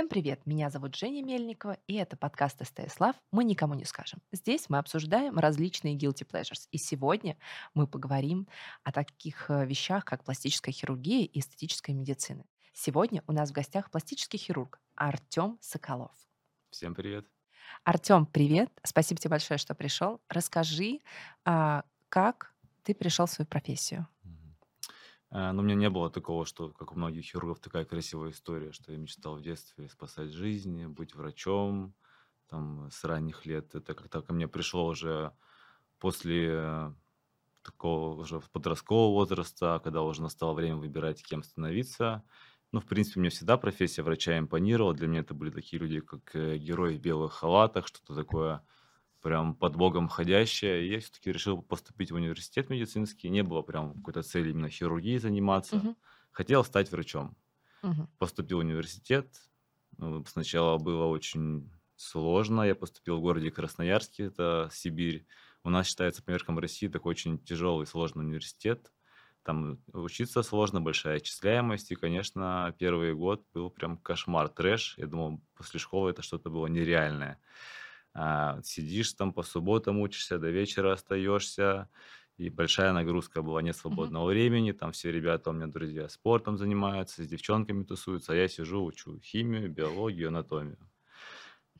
Всем 0.00 0.08
привет! 0.08 0.46
Меня 0.46 0.70
зовут 0.70 0.96
Женя 0.96 1.22
Мельникова, 1.22 1.76
и 1.86 1.92
это 1.96 2.16
подкаст 2.16 2.64
СТС 2.64 2.98
Лав 3.00 3.14
«Мы 3.32 3.44
никому 3.44 3.74
не 3.74 3.84
скажем». 3.84 4.22
Здесь 4.32 4.70
мы 4.70 4.78
обсуждаем 4.78 5.38
различные 5.38 5.94
guilty 5.94 6.26
pleasures. 6.26 6.68
И 6.70 6.78
сегодня 6.78 7.36
мы 7.74 7.86
поговорим 7.86 8.48
о 8.82 8.92
таких 8.92 9.50
э, 9.50 9.66
вещах, 9.66 10.06
как 10.06 10.24
пластическая 10.24 10.72
хирургия 10.72 11.26
и 11.26 11.40
эстетическая 11.40 11.94
медицина. 11.94 12.46
Сегодня 12.72 13.22
у 13.26 13.32
нас 13.32 13.50
в 13.50 13.52
гостях 13.52 13.90
пластический 13.90 14.38
хирург 14.38 14.80
Артем 14.94 15.58
Соколов. 15.60 16.12
Всем 16.70 16.94
привет. 16.94 17.26
Артем, 17.84 18.24
привет! 18.24 18.70
Спасибо 18.82 19.20
тебе 19.20 19.32
большое, 19.32 19.58
что 19.58 19.74
пришел. 19.74 20.22
Расскажи, 20.30 21.00
а, 21.44 21.84
как 22.08 22.54
ты 22.84 22.94
пришел 22.94 23.26
в 23.26 23.30
свою 23.30 23.46
профессию? 23.46 24.08
А, 25.30 25.52
Но 25.52 25.62
у 25.62 25.64
меня 25.64 25.76
не 25.76 25.90
было 25.90 26.10
такого, 26.10 26.44
что, 26.44 26.70
как 26.72 26.92
у 26.92 26.96
многих 26.96 27.24
хирургов, 27.24 27.60
такая 27.60 27.84
красивая 27.84 28.30
история, 28.30 28.72
что 28.72 28.92
я 28.92 28.98
мечтал 28.98 29.36
в 29.36 29.42
детстве 29.42 29.88
спасать 29.88 30.30
жизни, 30.30 30.86
быть 30.86 31.14
врачом, 31.14 31.94
там, 32.48 32.90
с 32.90 33.04
ранних 33.04 33.46
лет. 33.46 33.74
Это 33.74 33.94
как-то 33.94 34.22
ко 34.22 34.32
мне 34.32 34.48
пришло 34.48 34.86
уже 34.86 35.32
после 35.98 36.94
такого 37.62 38.20
уже 38.20 38.40
подросткового 38.52 39.14
возраста, 39.14 39.80
когда 39.84 40.02
уже 40.02 40.22
настало 40.22 40.54
время 40.54 40.76
выбирать, 40.76 41.22
кем 41.24 41.42
становиться. 41.42 42.24
Ну, 42.72 42.80
в 42.80 42.86
принципе, 42.86 43.20
мне 43.20 43.30
всегда 43.30 43.56
профессия 43.58 44.02
врача 44.02 44.38
импонировала. 44.38 44.94
Для 44.94 45.08
меня 45.08 45.20
это 45.20 45.34
были 45.34 45.50
такие 45.50 45.80
люди, 45.80 46.00
как 46.00 46.34
э, 46.36 46.56
герои 46.58 46.96
в 46.98 47.00
белых 47.00 47.34
халатах, 47.34 47.86
что-то 47.88 48.14
такое 48.14 48.64
прям 49.20 49.54
под 49.54 49.76
богом 49.76 50.08
ходящее. 50.08 50.84
И 50.86 50.92
я 50.92 51.00
все-таки 51.00 51.32
решил 51.32 51.62
поступить 51.62 52.10
в 52.10 52.14
университет 52.14 52.70
медицинский. 52.70 53.28
Не 53.28 53.42
было 53.42 53.62
прям 53.62 53.94
какой-то 53.94 54.22
цели 54.22 54.50
именно 54.50 54.68
хирургией 54.68 55.18
заниматься. 55.18 55.76
Мгм. 55.76 55.96
Хотел 56.30 56.64
стать 56.64 56.90
врачом. 56.90 57.36
Мгм. 57.82 58.08
Поступил 58.18 58.58
в 58.58 58.60
университет. 58.60 59.34
Ну, 59.96 60.24
Сначала 60.26 60.78
было 60.78 61.06
очень 61.06 61.70
сложно. 61.96 62.62
Я 62.62 62.74
поступил 62.74 63.18
в 63.18 63.20
городе 63.20 63.50
Красноярске, 63.50 64.24
это 64.24 64.68
Сибирь. 64.72 65.26
У 65.62 65.70
нас 65.70 65.86
считается 65.86 66.22
по 66.22 66.30
меркам 66.30 66.58
России 66.58 66.88
такой 66.88 67.10
очень 67.10 67.38
тяжелый, 67.38 67.86
сложный 67.86 68.24
университет. 68.24 68.90
Там 69.42 69.78
учиться 69.92 70.42
сложно, 70.42 70.80
большая 70.80 71.16
отчисляемость. 71.16 71.90
И, 71.90 71.96
конечно, 71.96 72.74
первый 72.78 73.14
год 73.14 73.44
был 73.52 73.70
прям 73.70 73.98
кошмар, 73.98 74.48
трэш. 74.48 74.94
Я 74.98 75.06
думал, 75.06 75.40
после 75.54 75.80
школы 75.80 76.10
это 76.10 76.22
что-то 76.22 76.50
было 76.50 76.66
нереальное. 76.66 77.40
А, 78.14 78.60
сидишь 78.62 79.12
там 79.14 79.32
по 79.32 79.42
субботам, 79.42 80.00
учишься, 80.00 80.38
до 80.38 80.50
вечера 80.50 80.92
остаешься. 80.92 81.88
И 82.36 82.48
большая 82.50 82.92
нагрузка 82.92 83.42
была, 83.42 83.60
нет 83.62 83.76
свободного 83.76 84.26
времени. 84.30 84.72
Там 84.72 84.92
все 84.92 85.12
ребята 85.12 85.50
у 85.50 85.52
меня 85.52 85.66
друзья 85.66 86.08
спортом 86.08 86.56
занимаются, 86.56 87.22
с 87.22 87.28
девчонками 87.28 87.84
тусуются, 87.84 88.32
а 88.32 88.36
я 88.36 88.48
сижу, 88.48 88.82
учу 88.84 89.20
химию, 89.20 89.70
биологию, 89.70 90.28
анатомию. 90.28 90.78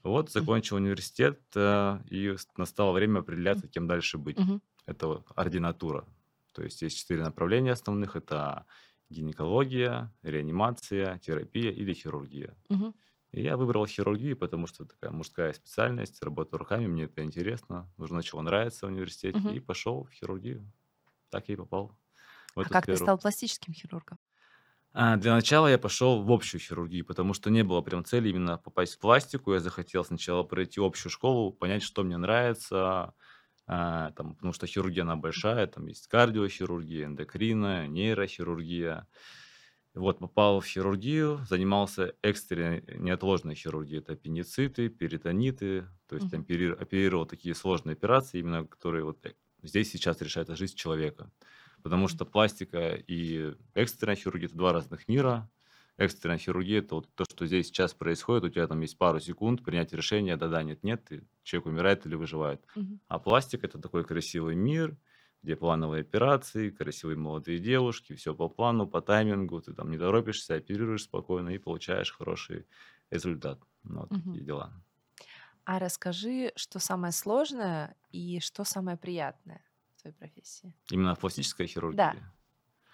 Вот, 0.03 0.31
закончил 0.31 0.77
университет, 0.77 1.43
э, 1.55 1.99
и 2.11 2.35
настало 2.57 2.93
время 2.93 3.21
определяться, 3.21 3.69
кем 3.69 3.87
дальше 3.87 4.19
быть. 4.19 4.39
Мгм. 4.39 4.61
Это 4.87 5.07
вот 5.09 5.27
ординатура. 5.37 6.07
То 6.53 6.63
есть 6.63 6.81
есть 6.83 6.99
четыре 6.99 7.23
направления 7.23 7.73
основных. 7.73 8.17
Это 8.17 8.67
гинекология, 9.11 10.15
реанимация, 10.23 11.19
терапия 11.19 11.71
или 11.71 11.93
хирургия. 11.93 12.57
Мгм. 12.71 12.93
И 13.33 13.43
я 13.43 13.57
выбрал 13.57 13.87
хирургию, 13.87 14.37
потому 14.37 14.67
что 14.67 14.85
такая 14.85 15.11
мужская 15.13 15.53
специальность, 15.53 16.23
работа 16.23 16.59
руками, 16.59 16.87
мне 16.87 17.05
это 17.05 17.23
интересно. 17.25 17.93
Уже 17.97 18.15
начало 18.15 18.43
нравиться 18.43 18.87
в 18.87 18.91
университете 18.91 19.39
Мгм. 19.39 19.55
и 19.55 19.61
пошел 19.61 20.05
в 20.05 20.11
хирургию. 20.13 20.73
Так 21.31 21.49
я 21.49 21.55
и 21.55 21.59
попал 21.59 21.99
в 22.57 22.63
А 22.63 22.71
как 22.71 22.87
ты 22.87 22.97
сферу. 22.97 22.97
стал 22.97 23.19
пластическим 23.19 23.75
хирургом? 23.75 24.19
А, 24.93 25.17
Для 25.17 25.35
начала 25.35 25.69
я 25.69 25.79
пошел 25.79 26.23
в 26.25 26.33
общую 26.33 26.61
хирургию, 26.61 27.05
потому 27.07 27.33
что 27.33 27.49
не 27.51 27.63
было 27.63 27.81
прям 27.81 28.05
цели 28.05 28.29
именно 28.31 28.59
попасть 28.59 28.95
в 28.95 28.99
пластику. 28.99 29.53
Я 29.55 29.61
захотел 29.61 30.05
сначала 30.05 30.43
пройти 30.43 30.81
общую 30.81 31.13
школу, 31.13 31.53
понять, 31.53 31.83
что 31.83 32.03
мне 32.03 32.17
нравится, 32.17 33.15
а, 33.67 34.11
там, 34.13 34.35
потому 34.37 34.53
что 34.53 34.67
хирургия, 34.67 35.03
она 35.05 35.17
большая, 35.17 35.67
там 35.69 35.87
есть 35.87 36.09
кардиохирургия, 36.09 37.07
эндокрина, 37.07 37.87
нейрохирургия. 37.87 39.07
Вот, 39.95 40.21
попал 40.21 40.61
в 40.61 40.67
хирургию, 40.67 41.45
занимался 41.49 42.15
экстренной 42.23 42.85
неотложной 42.97 43.57
хирургией. 43.57 43.99
Это 43.99 44.13
аппендициты, 44.13 44.89
перитониты, 44.89 45.89
то 46.07 46.15
есть 46.15 46.33
Мгм. 46.33 46.33
опери- 46.33 46.73
оперировал 46.81 47.27
такие 47.27 47.57
сложные 47.57 47.95
операции, 47.95 48.39
именно 48.39 48.65
которые 48.65 49.03
вот 49.05 49.27
э, 49.27 49.35
здесь 49.63 49.91
сейчас 49.91 50.21
решают 50.23 50.49
жизнь 50.57 50.77
человека. 50.77 51.33
Потому 51.83 52.07
что 52.07 52.25
пластика 52.25 52.95
и 52.95 53.55
экстренная 53.75 54.15
хирургия– 54.17 54.47
это 54.49 54.57
два 54.57 54.73
разных 54.73 55.09
мира. 55.09 55.51
Экстренная 55.97 56.39
хирургия– 56.39 56.79
это 56.79 56.95
вот 56.97 57.09
то, 57.15 57.25
что 57.25 57.47
здесь 57.47 57.67
сейчас 57.67 57.93
происходит. 57.93 58.45
У 58.45 58.49
тебя 58.49 58.69
там 58.69 58.81
есть 58.81 58.97
пару 58.97 59.19
секунд 59.19 59.65
принять 59.65 59.93
решение, 59.93 60.37
да-да, 60.37 60.63
нет-нет, 60.63 61.11
человек 61.43 61.67
умирает 61.67 62.07
или 62.07 62.15
выживает. 62.15 62.65
Мгм. 62.75 63.01
А 63.09 63.19
пластик– 63.19 63.65
это 63.65 63.81
такой 63.81 64.05
красивый 64.05 64.55
мир, 64.55 64.97
где 65.43 65.57
плановые 65.57 66.03
операции, 66.03 66.71
красивые 66.71 67.17
молодые 67.17 67.59
девушки, 67.59 68.15
все 68.15 68.35
по 68.35 68.49
плану, 68.49 68.87
по 68.89 69.01
таймингу, 69.03 69.61
ты 69.63 69.73
там 69.75 69.91
не 69.91 69.99
торопишься, 69.99 70.55
оперируешь 70.57 71.05
спокойно 71.05 71.51
и 71.51 71.59
получаешь 71.59 72.13
хороший 72.13 72.67
результат. 73.11 73.61
Ну, 73.85 74.01
вот 74.03 74.11
Мгм. 74.11 74.41
такие 74.41 74.45
дела. 74.45 74.83
А 75.65 75.79
расскажи, 75.79 76.53
что 76.57 76.79
самое 76.79 77.13
сложное 77.13 77.97
и 78.11 78.41
что 78.41 78.65
самое 78.65 78.97
приятное 78.97 79.63
в 79.97 80.01
твоей 80.03 80.15
профессии? 80.17 80.75
Именно 80.91 81.15
в 81.15 81.21
пластической 81.21 81.67
Да. 81.91 82.17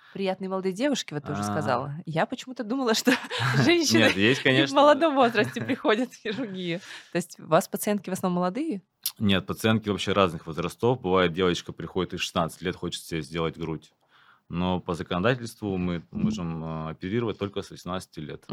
Хирургии. 0.06 0.12
Приятные 0.12 0.48
молодые 0.48 0.72
девушки, 0.72 1.14
вот 1.14 1.24
ты 1.24 1.32
уже 1.32 1.42
А, 1.42 1.44
сказала. 1.44 1.94
Я 2.06 2.26
почему-то 2.26 2.64
думала, 2.64 2.94
что 2.94 3.12
женщины 3.64 3.98
Нет, 3.98 4.16
есть, 4.16 4.44
и 4.44 4.66
в 4.66 4.72
молодом 4.72 5.14
возрасте 5.14 5.60
приходят 5.64 6.12
в 6.12 6.16
хирургию. 6.16 6.80
То 7.12 7.16
есть 7.16 7.38
у 7.40 7.46
вас 7.46 7.68
пациентки 7.68 8.10
в 8.10 8.12
основном 8.12 8.40
молодые? 8.40 8.82
Нет, 9.18 9.46
пациентки 9.46 9.88
вообще 9.88 10.12
разных 10.12 10.46
возрастов. 10.46 11.00
Бывает, 11.00 11.32
девочка 11.32 11.72
приходит 11.72 12.14
и 12.14 12.16
в 12.16 12.22
16 12.22 12.62
лет 12.62 12.76
хочет 12.76 13.02
себе 13.02 13.22
сделать 13.22 13.56
грудь. 13.56 13.92
Но 14.48 14.80
по 14.80 14.94
законодательству 14.94 15.76
мы 15.76 16.04
можем 16.10 16.64
э, 16.64 16.90
оперировать 16.90 17.38
только 17.38 17.62
с 17.62 17.70
18 17.70 18.16
лет. 18.18 18.46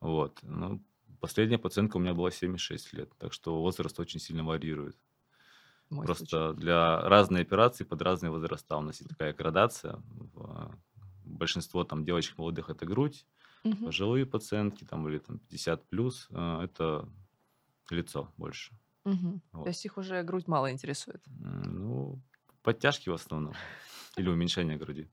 Вот. 0.00 0.38
Ну, 0.42 0.80
последняя 1.20 1.58
пациентка 1.58 1.96
у 1.96 2.00
меня 2.00 2.14
была 2.14 2.30
76 2.30 2.92
лет, 2.92 3.10
так 3.18 3.32
что 3.32 3.60
возраст 3.60 3.98
очень 3.98 4.20
сильно 4.20 4.44
варьирует. 4.44 4.96
Мой 5.90 6.06
случай. 6.06 6.16
Просто 6.16 6.52
для 6.54 7.00
разной 7.00 7.42
операции 7.42 7.84
под 7.84 8.02
разные 8.02 8.30
возраста 8.30 8.76
у 8.76 8.80
нас 8.82 8.98
есть 9.00 9.10
такая 9.10 9.32
градация. 9.32 10.00
Большинство 11.24 11.84
там 11.84 12.04
девочек 12.04 12.38
молодых 12.38 12.70
это 12.70 12.86
грудь, 12.86 13.26
Мгм. 13.64 13.84
пожилые 13.86 14.24
пациентки 14.26 14.84
там 14.84 15.06
или 15.08 15.18
там 15.18 15.38
50 15.38 15.88
плюс 15.88 16.26
э, 16.30 16.60
это 16.64 17.08
лицо 17.90 18.32
больше. 18.36 18.74
То 19.04 19.40
Вот. 19.52 19.66
есть 19.68 19.84
их 19.84 19.96
уже 19.98 20.22
грудь 20.22 20.46
мало 20.46 20.70
интересует. 20.70 21.22
Ну, 21.26 22.20
подтяжки 22.62 23.08
в 23.08 23.14
основном. 23.14 23.54
Или 24.18 24.28
уменьшение 24.28 24.76
груди. 24.78 25.10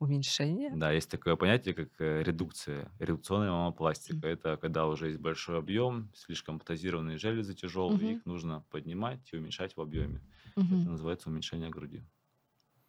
Уменьшение? 0.00 0.70
Да, 0.70 0.92
есть 0.92 1.10
такое 1.10 1.36
понятие, 1.36 1.74
как 1.74 1.98
э, 2.00 2.22
редукция, 2.22 2.92
редукционная 2.98 3.50
мамопластика. 3.50 4.26
Это 4.26 4.56
когда 4.58 4.86
уже 4.86 5.06
есть 5.08 5.18
большой 5.18 5.58
объем, 5.58 6.12
слишком 6.14 6.58
патозированные 6.58 7.16
железы 7.16 7.54
тяжелые, 7.54 8.12
Мгм. 8.12 8.12
их 8.12 8.26
нужно 8.26 8.66
поднимать 8.70 9.30
и 9.32 9.36
уменьшать 9.38 9.76
в 9.76 9.80
объеме. 9.80 10.22
Мгм. 10.56 10.82
Это 10.82 10.90
называется 10.90 11.30
уменьшение 11.30 11.70
груди. 11.70 12.04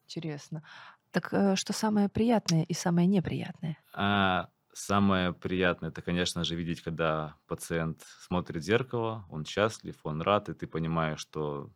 Интересно. 0.06 0.64
Так 1.12 1.34
э, 1.34 1.56
что 1.56 1.72
самое 1.74 2.10
приятное 2.10 2.64
и 2.64 2.74
самое 2.74 3.08
неприятное? 3.08 3.78
А 3.94 4.50
самое 4.74 5.34
приятное, 5.34 5.90
это, 5.90 6.02
конечно 6.02 6.44
же, 6.44 6.56
видеть, 6.56 6.82
когда 6.82 7.38
пациент 7.48 8.04
смотрит 8.04 8.62
в 8.64 8.66
зеркало, 8.66 9.26
он 9.30 9.46
счастлив, 9.46 10.00
он 10.04 10.22
рад, 10.22 10.50
и 10.50 10.54
ты 10.54 10.68
понимаешь, 10.68 11.20
что 11.20 11.72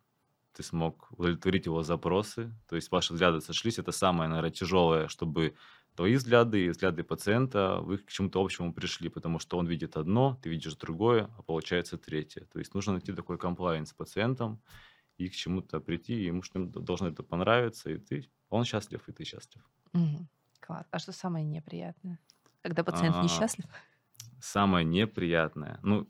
ты 0.53 0.63
смог 0.63 1.09
удовлетворить 1.11 1.65
его 1.65 1.83
запросы, 1.83 2.53
то 2.69 2.75
есть 2.75 2.91
ваши 2.91 3.13
взгляды 3.13 3.41
сошлись, 3.41 3.79
это 3.79 3.91
самое, 3.91 4.29
наверное, 4.29 4.51
тяжелое, 4.51 5.07
чтобы 5.07 5.55
твои 5.95 6.15
взгляды 6.15 6.65
и 6.65 6.69
взгляды 6.69 7.03
пациента, 7.03 7.79
вы 7.81 7.97
к 7.97 8.11
чему-то 8.11 8.41
общему 8.41 8.73
пришли, 8.73 9.09
потому 9.09 9.39
что 9.39 9.57
он 9.57 9.67
видит 9.67 9.97
одно, 9.97 10.39
ты 10.41 10.49
видишь 10.49 10.75
другое, 10.75 11.29
а 11.37 11.43
получается 11.43 11.97
третье. 11.97 12.45
То 12.51 12.59
есть 12.59 12.73
нужно 12.73 12.93
найти 12.93 13.13
такой 13.13 13.37
комплайнс 13.37 13.89
с 13.89 13.93
пациентом 13.93 14.61
и 15.17 15.29
к 15.29 15.33
чему-то 15.33 15.79
прийти, 15.79 16.13
ему 16.25 16.41
что 16.43 16.65
должно 16.65 17.09
это 17.09 17.23
понравиться, 17.23 17.89
и 17.91 17.97
ты, 17.97 18.31
он 18.49 18.65
счастлив, 18.65 19.07
и 19.07 19.11
ты 19.11 19.23
счастлив. 19.25 19.63
Мгм. 19.93 20.27
Класс. 20.59 20.87
А 20.91 20.99
что 20.99 21.11
самое 21.11 21.45
неприятное? 21.45 22.19
Когда 22.61 22.83
пациент 22.83 23.15
А, 23.15 23.23
несчастлив? 23.23 23.65
Самое 24.39 24.85
неприятное. 24.85 25.79
Ну, 25.83 26.07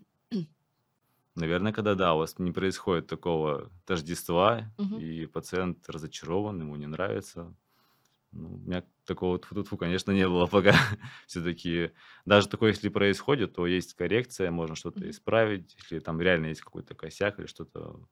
наверное, 1.35 1.73
когда 1.73 1.95
да, 1.95 2.15
у 2.15 2.19
вас 2.19 2.39
не 2.39 2.51
происходит 2.51 3.07
такого 3.07 3.71
тождества, 3.85 4.73
Мгм. 4.77 5.01
и 5.01 5.25
пациент 5.27 5.89
разочарован, 5.89 6.59
ему 6.61 6.75
не 6.75 6.87
нравится. 6.87 7.55
Ну, 8.31 8.55
у 8.55 8.57
меня 8.59 8.83
такого 9.05 9.39
тьфу-тьфу, 9.39 9.77
конечно, 9.77 10.11
не 10.11 10.27
было 10.27 10.47
пока. 10.47 10.73
Все-таки 11.27 11.91
даже 12.25 12.49
такое, 12.49 12.71
если 12.71 12.89
происходит, 12.89 13.53
то 13.55 13.67
есть 13.67 13.93
коррекция, 13.95 14.51
можно 14.51 14.75
что-то 14.75 15.09
Мгм. 15.09 15.11
исправить. 15.11 15.75
Если 15.75 15.99
там 15.99 16.21
реально 16.21 16.47
есть 16.47 16.61
какой-то 16.61 16.95
косяк 16.95 17.39
или 17.39 17.47
что-то 17.47 18.07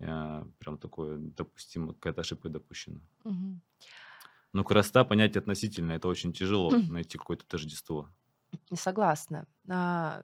э, 0.00 0.44
прям 0.58 0.78
такое 0.78 1.18
допустимо, 1.18 1.94
какая-то 1.94 2.22
ошибка 2.22 2.48
допущена. 2.50 3.00
Мгм. 3.24 3.60
Ну, 4.52 4.62
красота 4.64 5.04
понятие 5.04 5.40
относительное, 5.40 5.96
это 5.96 6.06
очень 6.06 6.32
тяжело 6.32 6.72
Мгм. 6.72 6.86
найти 6.86 7.18
какое-то 7.18 7.44
тождество. 7.46 8.10
Согласна. 8.74 9.46
А, 9.68 10.22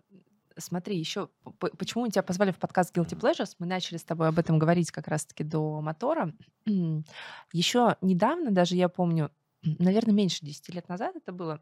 смотри, 0.56 0.98
еще 0.98 1.28
почему 1.58 2.04
мы 2.04 2.10
тебя 2.10 2.22
позвали 2.22 2.50
в 2.50 2.58
подкаст 2.58 2.96
Guilty 2.96 3.18
Pleasures? 3.18 3.54
Мы 3.58 3.66
начали 3.66 3.96
с 3.98 4.04
тобой 4.04 4.28
об 4.28 4.38
этом 4.38 4.58
говорить 4.58 4.90
как 4.90 5.08
раз-таки 5.08 5.44
до 5.44 5.80
мотора. 5.80 6.32
Еще 7.52 7.96
недавно, 8.00 8.50
даже 8.50 8.76
я 8.76 8.88
помню, 8.88 9.30
наверное, 9.62 10.14
меньше 10.14 10.44
10 10.44 10.72
лет 10.72 10.88
назад 10.88 11.16
это 11.16 11.32
было, 11.32 11.60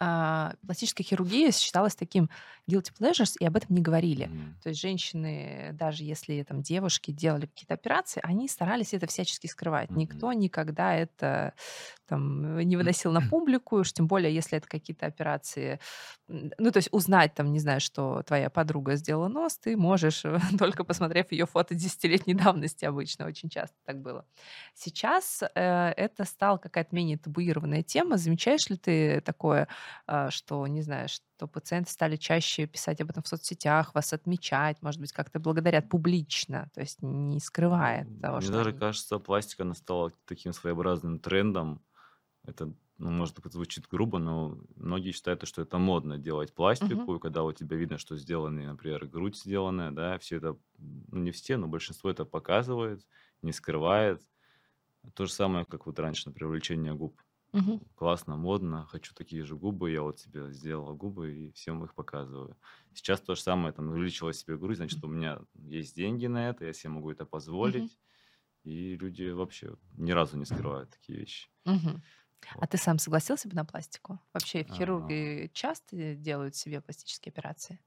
а, 0.00 0.54
пластическая 0.64 1.04
хирургия 1.04 1.50
считалась 1.50 1.96
таким 1.96 2.30
guilty 2.70 2.92
pleasures, 2.98 3.34
и 3.40 3.44
об 3.44 3.56
этом 3.56 3.74
не 3.74 3.82
говорили. 3.82 4.26
Мгм. 4.26 4.56
То 4.62 4.68
есть 4.68 4.80
женщины, 4.80 5.70
даже 5.72 6.04
если 6.04 6.40
там 6.44 6.62
девушки 6.62 7.10
делали 7.10 7.46
какие-то 7.46 7.74
операции, 7.74 8.20
они 8.22 8.48
старались 8.48 8.94
это 8.94 9.08
всячески 9.08 9.48
скрывать. 9.48 9.90
Мгм. 9.90 9.98
Никто 9.98 10.32
никогда 10.32 10.94
это 10.94 11.54
там 12.08 12.58
не 12.58 12.76
выносил 12.76 13.12
на 13.12 13.20
публику, 13.20 13.76
уж 13.80 13.92
тем 13.92 14.06
более, 14.06 14.34
если 14.34 14.58
это 14.58 14.66
какие-то 14.66 15.06
операции. 15.06 15.78
Ну, 16.26 16.70
то 16.70 16.78
есть 16.78 16.88
узнать 16.92 17.34
там, 17.34 17.52
не 17.52 17.58
знаю, 17.58 17.80
что 17.80 18.22
твоя 18.22 18.50
подруга 18.50 18.96
сделала 18.96 19.28
нос, 19.28 19.58
ты 19.58 19.76
можешь, 19.76 20.22
только 20.58 20.84
посмотрев 20.84 21.30
ее 21.32 21.46
фото 21.46 21.74
десятилетней 21.74 22.34
давности 22.34 22.84
обычно, 22.84 23.26
очень 23.26 23.48
часто 23.48 23.76
так 23.84 24.00
было. 24.00 24.24
Сейчас 24.74 25.42
э, 25.42 25.92
это 25.96 26.24
стала 26.24 26.56
какая-то 26.58 26.94
менее 26.94 27.18
табуированная 27.18 27.82
тема. 27.82 28.16
Замечаешь 28.16 28.68
ли 28.68 28.76
ты 28.76 29.20
такое? 29.20 29.68
А, 30.06 30.30
что, 30.30 30.66
не 30.66 30.82
знаю, 30.82 31.08
что 31.08 31.46
пациенты 31.46 31.90
стали 31.90 32.16
чаще 32.16 32.66
писать 32.66 33.00
об 33.00 33.10
этом 33.10 33.22
в 33.22 33.28
соцсетях, 33.28 33.94
вас 33.94 34.12
отмечать, 34.12 34.82
может 34.82 35.00
быть, 35.00 35.12
как-то 35.12 35.38
благодарят 35.38 35.88
публично, 35.88 36.68
то 36.74 36.80
есть 36.80 36.98
не 37.02 37.40
скрывая 37.40 38.06
того, 38.20 38.36
Мне 38.36 38.46
что 38.46 38.52
даже 38.52 38.70
они... 38.70 38.78
кажется, 38.78 39.18
пластика 39.18 39.62
она 39.62 39.74
стала 39.74 40.12
таким 40.26 40.52
своеобразным 40.52 41.18
трендом. 41.18 41.80
Это, 42.48 42.74
ну, 42.98 43.10
может, 43.10 43.38
это 43.38 43.50
звучит 43.50 43.86
грубо, 43.88 44.18
но 44.18 44.58
многие 44.76 45.12
считают, 45.12 45.46
что 45.46 45.62
это 45.62 45.78
модно 45.78 46.18
делать 46.18 46.54
пластику, 46.54 47.16
и 47.16 47.20
когда 47.20 47.44
у 47.44 47.52
тебя 47.52 47.76
видно, 47.76 47.98
что 47.98 48.16
сделаны, 48.16 48.66
например, 48.66 49.06
грудь 49.06 49.36
сделанная, 49.36 49.90
да, 49.92 50.18
все 50.18 50.36
это, 50.38 50.58
ну, 50.78 51.18
не 51.20 51.30
все, 51.30 51.58
но 51.58 51.68
большинство 51.68 52.10
это 52.10 52.24
показывает, 52.24 53.06
не 53.42 53.52
скрывает. 53.52 54.22
То 55.14 55.26
же 55.26 55.32
самое, 55.32 55.64
как 55.66 55.86
вот 55.86 55.98
раньше, 55.98 56.24
например, 56.28 56.50
увеличение 56.50 56.94
губ. 56.94 57.20
Мгм. 57.52 57.80
Классно, 57.96 58.36
модно, 58.36 58.86
хочу 58.86 59.14
такие 59.14 59.44
же 59.44 59.56
губы, 59.56 59.90
я 59.92 60.02
вот 60.02 60.20
себе 60.20 60.52
сделала 60.52 60.94
губы 60.94 61.32
и 61.34 61.52
всем 61.52 61.84
их 61.84 61.94
показываю. 61.94 62.58
Сейчас 62.94 63.20
то 63.22 63.34
же 63.36 63.42
самое, 63.42 63.72
там, 63.74 63.88
увеличила 63.90 64.32
себе 64.34 64.58
грудь, 64.58 64.78
значит, 64.78 65.02
у 65.04 65.08
меня 65.08 65.40
есть 65.54 65.96
деньги 65.96 66.26
на 66.26 66.50
это, 66.50 66.64
я 66.66 66.72
себе 66.74 66.90
могу 66.90 67.10
это 67.12 67.26
позволить, 67.26 67.98
и 68.64 68.96
люди 68.96 69.30
вообще 69.30 69.76
ни 69.92 70.12
разу 70.12 70.38
не 70.38 70.46
скрывают 70.46 70.90
такие 70.90 71.18
вещи. 71.20 71.50
Мгм. 71.64 72.02
А 72.58 72.66
ты 72.66 72.76
сам 72.78 72.98
согласился 72.98 73.48
бы 73.48 73.54
на 73.54 73.64
пластику? 73.64 74.20
Вообще 74.32 74.64
А, 74.68 74.74
хирурги 74.74 75.50
часто 75.54 76.14
делают 76.14 76.56
себе 76.56 76.80
пластические 76.80 77.30
операции? 77.32 77.80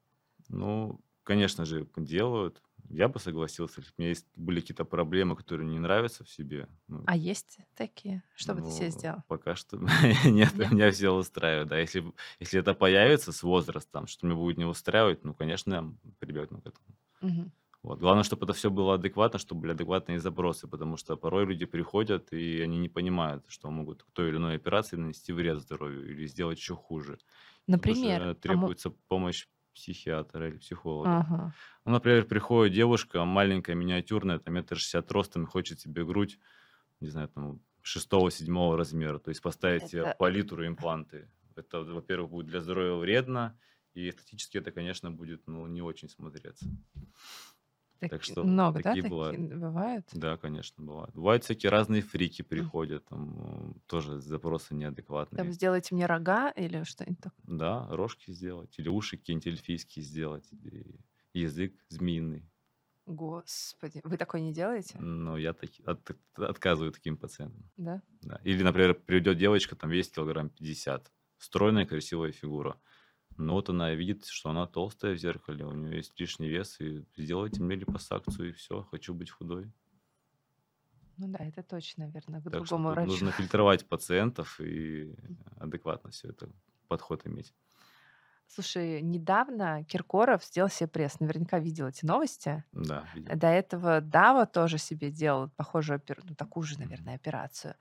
Ну, 0.50 1.01
конечно 1.24 1.65
же, 1.65 1.88
делают. 1.98 2.62
Я 2.89 3.07
бы 3.07 3.19
согласился, 3.19 3.81
если 3.81 3.92
бы 3.92 3.95
у 3.98 4.01
меня 4.01 4.09
есть, 4.09 4.27
были 4.36 4.59
какие-то 4.62 4.86
проблемы, 4.86 5.36
которые 5.36 5.65
мне 5.65 5.75
не 5.75 5.80
нравятся 5.81 6.24
в 6.24 6.30
себе. 6.30 6.68
Ну, 6.88 7.06
А 7.06 7.15
есть 7.15 7.59
такие? 7.75 8.24
Что 8.33 8.56
бы 8.56 8.62
ты 8.63 8.71
себе 8.71 8.89
ну, 8.89 8.92
сделал? 8.92 9.21
пока 9.27 9.56
что 9.56 9.77
нет, 10.25 10.54
Нет? 10.54 10.71
меня 10.71 10.92
все 10.92 11.12
устраивает. 11.12 11.68
Да, 11.69 11.80
если, 11.80 12.04
если 12.39 12.59
это 12.59 12.74
появится 12.74 13.31
с 13.31 13.44
возрастом, 13.44 14.07
что 14.07 14.25
меня 14.25 14.36
будет 14.36 14.57
не 14.57 14.65
устраивать, 14.65 15.24
ну, 15.24 15.33
конечно, 15.33 15.74
я 15.74 16.13
прибегну 16.19 16.62
к 16.62 16.68
этому. 16.68 16.97
Мгм. 17.21 17.51
Вот. 17.83 18.00
Главное, 18.00 18.24
чтобы 18.24 18.45
это 18.45 18.54
все 18.54 18.69
было 18.69 18.94
адекватно, 18.95 19.39
чтобы 19.39 19.62
были 19.62 19.72
адекватные 19.72 20.19
запросы, 20.19 20.68
потому 20.68 20.98
что 20.98 21.18
порой 21.18 21.45
люди 21.45 21.66
приходят, 21.66 22.31
и 22.31 22.62
они 22.62 22.78
не 22.78 22.89
понимают, 22.89 23.45
что 23.48 23.72
могут 23.72 24.04
к 24.04 24.12
той 24.12 24.30
или 24.30 24.38
иной 24.38 24.56
операции 24.56 24.98
нанести 24.98 25.33
вред 25.33 25.60
здоровью 25.62 26.10
или 26.12 26.28
сделать 26.28 26.60
еще 26.60 26.75
хуже. 26.75 27.18
Тут 27.72 27.89
Например, 27.89 28.28
уже 28.28 28.36
а 28.48 28.56
требуется 28.56 28.92
помощь 29.07 29.48
психиатра 29.74 30.50
или 30.50 30.57
психолога. 30.57 31.18
Ага. 31.18 31.54
Ну, 31.86 31.92
например, 31.94 32.25
приходит 32.28 32.74
девушка 32.75 33.25
маленькая, 33.25 33.75
миниатюрная, 33.75 34.39
там 34.39 34.54
метр 34.56 34.78
шестьдесят 34.78 35.12
ростом, 35.12 35.48
хочет 35.48 35.80
себе 35.81 36.06
грудь, 36.06 36.39
не 37.01 37.10
знаю, 37.10 37.30
там 37.30 37.62
шестого-седьмого 37.81 38.78
размера, 38.78 39.19
то 39.19 39.30
есть 39.30 39.42
поставить 39.42 39.88
себе 39.88 40.06
Это 40.06 40.16
палитру 40.18 40.68
импланты. 40.68 41.31
Это, 41.56 41.81
во-первых, 41.83 42.31
будет 42.31 42.48
для 42.48 42.62
здоровья 42.62 42.95
вредно, 42.95 43.60
и 43.94 44.10
эстетически 44.10 44.57
это, 44.60 44.72
конечно, 44.72 45.12
будет 45.12 45.48
ну, 45.48 45.68
не 45.68 45.81
очень 45.81 46.10
смотреться. 46.10 46.68
Так- 48.01 48.09
Так 48.12 48.24
что 48.24 48.44
много, 48.44 48.81
да, 48.81 48.89
такие 48.89 49.03
такие 49.03 49.09
бывают. 49.12 49.39
бывают? 49.59 50.06
Да, 50.13 50.38
конечно, 50.38 50.83
бывает. 50.83 51.13
Бывают 51.13 51.44
всякие 51.44 51.69
разные 51.69 52.01
фрики 52.01 52.42
приходят, 52.42 53.06
там 53.06 53.74
э, 53.75 53.80
тоже 53.88 54.19
запросы 54.19 54.69
Там 54.69 54.80
неадекватные. 54.80 55.51
сделайте 55.53 55.95
мне 55.95 56.06
рога 56.06 56.50
или 56.51 56.83
что-нибудь 56.83 57.19
такое? 57.21 57.57
Да, 57.57 57.88
рожки 57.89 58.31
сделать, 58.31 58.77
или 58.80 58.89
уши 58.89 59.18
какие-нибудь 59.18 59.48
эльфийские 59.48 60.03
сделать, 60.03 60.48
или 60.51 61.00
язык 61.33 61.75
змеиный. 61.89 62.50
Господи, 63.06 64.00
вы 64.04 64.18
такое 64.18 64.42
не 64.42 64.54
делаете? 64.54 64.97
Но 65.00 65.38
я 65.38 65.54
таки, 65.54 65.83
от- 65.83 66.12
отказываю 66.36 66.92
таким 66.92 67.18
пациентам. 67.18 67.69
Да? 67.75 68.01
Да. 68.21 68.39
Или, 68.44 68.62
например, 68.63 68.94
придет 68.94 69.38
девочка, 69.38 69.75
там 69.75 69.89
весит 69.89 70.13
килограмм 70.13 70.50
50, 70.50 71.12
стройная, 71.38 71.86
красивая 71.86 72.31
фигура. 72.31 72.80
Но 73.42 73.54
вот 73.54 73.70
она 73.70 73.94
видит, 73.94 74.26
что 74.26 74.50
она 74.52 74.68
толстая 74.68 75.14
в 75.16 75.18
зеркале, 75.18 75.66
у 75.66 75.74
нее 75.74 75.98
есть 75.98 76.20
лишний 76.20 76.48
вес, 76.50 76.80
и 76.80 77.04
сделайте 77.18 77.62
мне 77.62 77.76
липосакцию, 77.76 78.50
и 78.50 78.54
все, 78.54 78.84
хочу 78.84 79.14
быть 79.14 79.32
худой. 79.32 79.72
Ну 81.18 81.28
да, 81.28 81.40
это 81.46 81.62
точно, 81.64 82.06
наверное, 82.06 82.42
к 82.42 82.50
Так 82.50 82.66
что 82.66 82.76
другому 82.78 82.90
тут 82.90 82.96
врачу. 82.96 83.12
нужно 83.12 83.32
фильтровать 83.32 83.88
пациентов 83.88 84.60
и 84.60 85.16
адекватно 85.58 86.10
все 86.12 86.30
это 86.30 86.50
подход 86.88 87.26
иметь. 87.28 87.54
Слушай, 88.48 89.02
недавно 89.02 89.84
Киркоров 89.86 90.44
сделал 90.44 90.70
себе 90.70 90.88
пресс. 90.90 91.20
Наверняка 91.20 91.60
видел 91.60 91.88
эти 91.88 92.06
новости. 92.06 92.66
Да, 92.74 93.08
видел. 93.14 93.36
До 93.38 93.48
этого 93.48 94.02
Дава 94.02 94.46
тоже 94.46 94.78
себе 94.78 95.10
делал 95.10 95.50
похожую, 95.56 96.02
ну, 96.24 96.36
такую 96.36 96.64
же, 96.66 96.78
наверное, 96.78 97.16
операцию. 97.16 97.76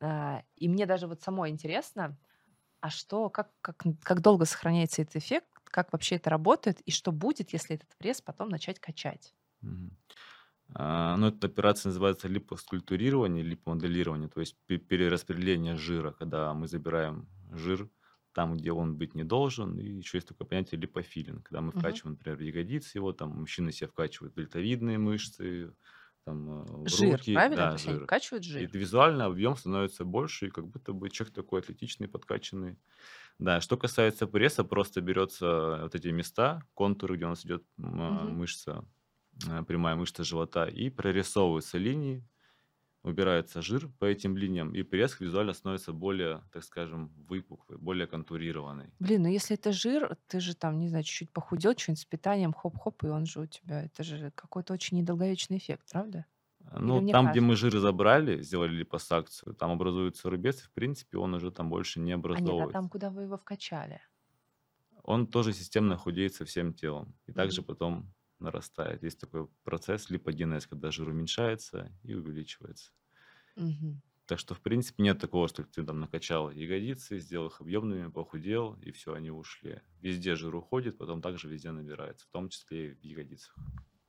А, 0.00 0.42
И 0.56 0.68
мне 0.68 0.84
даже 0.86 1.06
вот 1.06 1.22
самой 1.22 1.50
интересно, 1.50 2.16
а 2.80 2.90
что, 2.90 3.30
как, 3.30 3.50
как, 3.60 3.82
как 4.02 4.20
долго 4.20 4.44
сохраняется 4.44 5.02
этот 5.02 5.16
эффект, 5.16 5.48
как 5.64 5.92
вообще 5.92 6.16
это 6.16 6.30
работает, 6.30 6.80
и 6.82 6.90
что 6.90 7.12
будет, 7.12 7.52
если 7.52 7.76
этот 7.76 7.96
пресс 7.98 8.20
потом 8.22 8.48
начать 8.48 8.80
качать? 8.80 9.34
Мгм. 9.62 9.96
А, 10.74 11.16
Ну, 11.16 11.28
эта 11.28 11.46
операция 11.48 11.90
называется 11.90 12.28
липоскультурирование, 12.28 13.44
липомоделирование, 13.44 14.28
то 14.28 14.40
есть 14.40 14.58
пе- 14.66 14.78
перераспределение 14.78 15.76
жира, 15.76 16.12
когда 16.12 16.52
мы 16.54 16.68
забираем 16.68 17.28
жир 17.52 17.90
там, 18.34 18.56
где 18.56 18.72
он 18.72 18.96
быть 18.98 19.14
не 19.14 19.24
должен. 19.24 19.78
И 19.78 19.84
еще 19.86 20.18
есть 20.18 20.28
такое 20.28 20.46
понятие 20.48 20.80
липофилинг, 20.80 21.44
когда 21.48 21.60
мы 21.62 21.72
вкачиваем, 21.72 22.14
например, 22.16 22.40
ягодицы 22.40 22.98
его, 22.98 23.12
там 23.12 23.30
мужчины 23.30 23.72
себе 23.72 23.88
вкачивают 23.88 24.34
дельтовидные 24.34 24.98
мышцы, 24.98 25.74
там 26.26 26.62
э, 26.62 26.64
в 26.90 26.94
Жир, 26.94 26.96
руки, 26.96 27.32
правильно? 27.32 27.56
да, 27.56 27.70
То 27.70 27.74
есть 27.76 27.88
они 27.88 27.98
жир. 27.98 28.10
И 28.54 28.66
жир. 28.66 28.70
визуально 28.72 29.26
объем 29.26 29.56
становится 29.56 30.04
больше, 30.04 30.46
и 30.46 30.50
как 30.50 30.68
будто 30.68 30.92
бы 30.92 31.10
человек 31.10 31.34
такой 31.34 31.60
атлетичный, 31.60 32.08
подкачанный. 32.08 32.78
Да, 33.38 33.60
что 33.60 33.76
касается 33.78 34.26
пресса, 34.26 34.64
просто 34.64 35.00
берется 35.02 35.80
вот 35.82 35.94
эти 35.94 36.08
места, 36.08 36.62
контуры, 36.74 37.16
где 37.16 37.26
у 37.26 37.30
нас 37.30 37.44
идет 37.46 37.64
м, 37.78 38.00
а, 38.02 38.24
мышца, 38.30 38.84
а, 39.48 39.64
прямая 39.64 39.96
мышца 39.96 40.24
живота, 40.24 40.66
и 40.66 40.90
прорисовываются 40.90 41.78
линии, 41.78 42.24
убирается 43.06 43.62
жир 43.62 43.88
по 43.98 44.04
этим 44.04 44.36
линиям, 44.36 44.74
и 44.74 44.82
пресс 44.82 45.18
визуально 45.20 45.52
становится 45.54 45.92
более, 45.92 46.42
так 46.52 46.64
скажем, 46.64 47.08
выпуклый, 47.28 47.78
более 47.78 48.06
контурированный. 48.06 48.92
Блин, 48.98 49.22
ну 49.22 49.28
если 49.28 49.56
это 49.56 49.72
жир, 49.72 50.16
ты 50.26 50.40
же 50.40 50.54
там, 50.54 50.78
не 50.78 50.88
знаю, 50.88 51.04
чуть-чуть 51.04 51.32
похудел, 51.32 51.72
что-нибудь 51.76 52.00
с 52.00 52.04
питанием, 52.06 52.52
хоп-хоп, 52.54 53.04
и 53.04 53.08
он 53.08 53.26
же 53.26 53.40
у 53.40 53.46
тебя. 53.46 53.84
Это 53.84 54.02
же 54.04 54.30
какой-то 54.34 54.72
очень 54.72 54.96
недолговечный 54.98 55.58
эффект, 55.58 55.86
правда? 55.90 56.26
А, 56.64 56.78
Ну, 56.80 57.02
там, 57.02 57.30
где 57.30 57.40
мы 57.40 57.56
кажется? 57.56 57.56
жир 57.56 57.76
забрали, 57.78 58.40
сделали 58.42 58.70
липосакцию, 58.76 59.54
там 59.54 59.72
образуется 59.72 60.30
рубец, 60.30 60.62
и, 60.62 60.66
в 60.66 60.72
принципе, 60.72 61.18
он 61.18 61.34
уже 61.34 61.50
там 61.50 61.68
больше 61.70 61.98
не 62.00 62.12
А 62.30 62.38
нет, 62.38 62.60
а 62.60 62.68
образовывается. 62.68 62.68
там, 62.68 62.88
куда 62.88 63.10
вы 63.10 63.22
его 63.24 63.36
вкачали? 63.36 64.00
он 65.02 65.26
тоже 65.28 65.52
системно 65.52 65.96
худеет 65.96 66.34
со 66.34 66.44
всем 66.44 66.74
телом. 66.74 67.16
И 67.26 67.32
также 67.32 67.62
Мгм. 67.62 67.62
потом 67.62 68.14
нарастает. 68.38 69.02
Есть 69.02 69.20
такой 69.20 69.48
процесс 69.64 70.10
липогенез, 70.10 70.66
когда 70.66 70.90
жир 70.90 71.08
уменьшается 71.08 71.92
и 72.02 72.14
увеличивается. 72.14 72.92
Мгм. 73.56 74.00
Так 74.26 74.40
что, 74.40 74.54
в 74.54 74.60
принципе, 74.60 75.02
нет 75.04 75.20
такого, 75.20 75.46
что 75.48 75.62
ты 75.64 75.84
там 75.84 76.00
накачал 76.00 76.50
ягодицы, 76.50 77.18
сделал 77.20 77.46
их 77.48 77.60
объемными, 77.60 78.10
похудел, 78.10 78.74
и 78.74 78.90
все, 78.90 79.14
они 79.14 79.30
ушли. 79.30 79.82
Везде 80.00 80.34
жир 80.34 80.54
уходит, 80.54 80.98
потом 80.98 81.22
также 81.22 81.48
везде 81.48 81.70
набирается, 81.70 82.26
в 82.26 82.30
том 82.30 82.48
числе 82.48 82.90
и 82.90 82.94
в 82.94 83.04
ягодицах, 83.04 83.54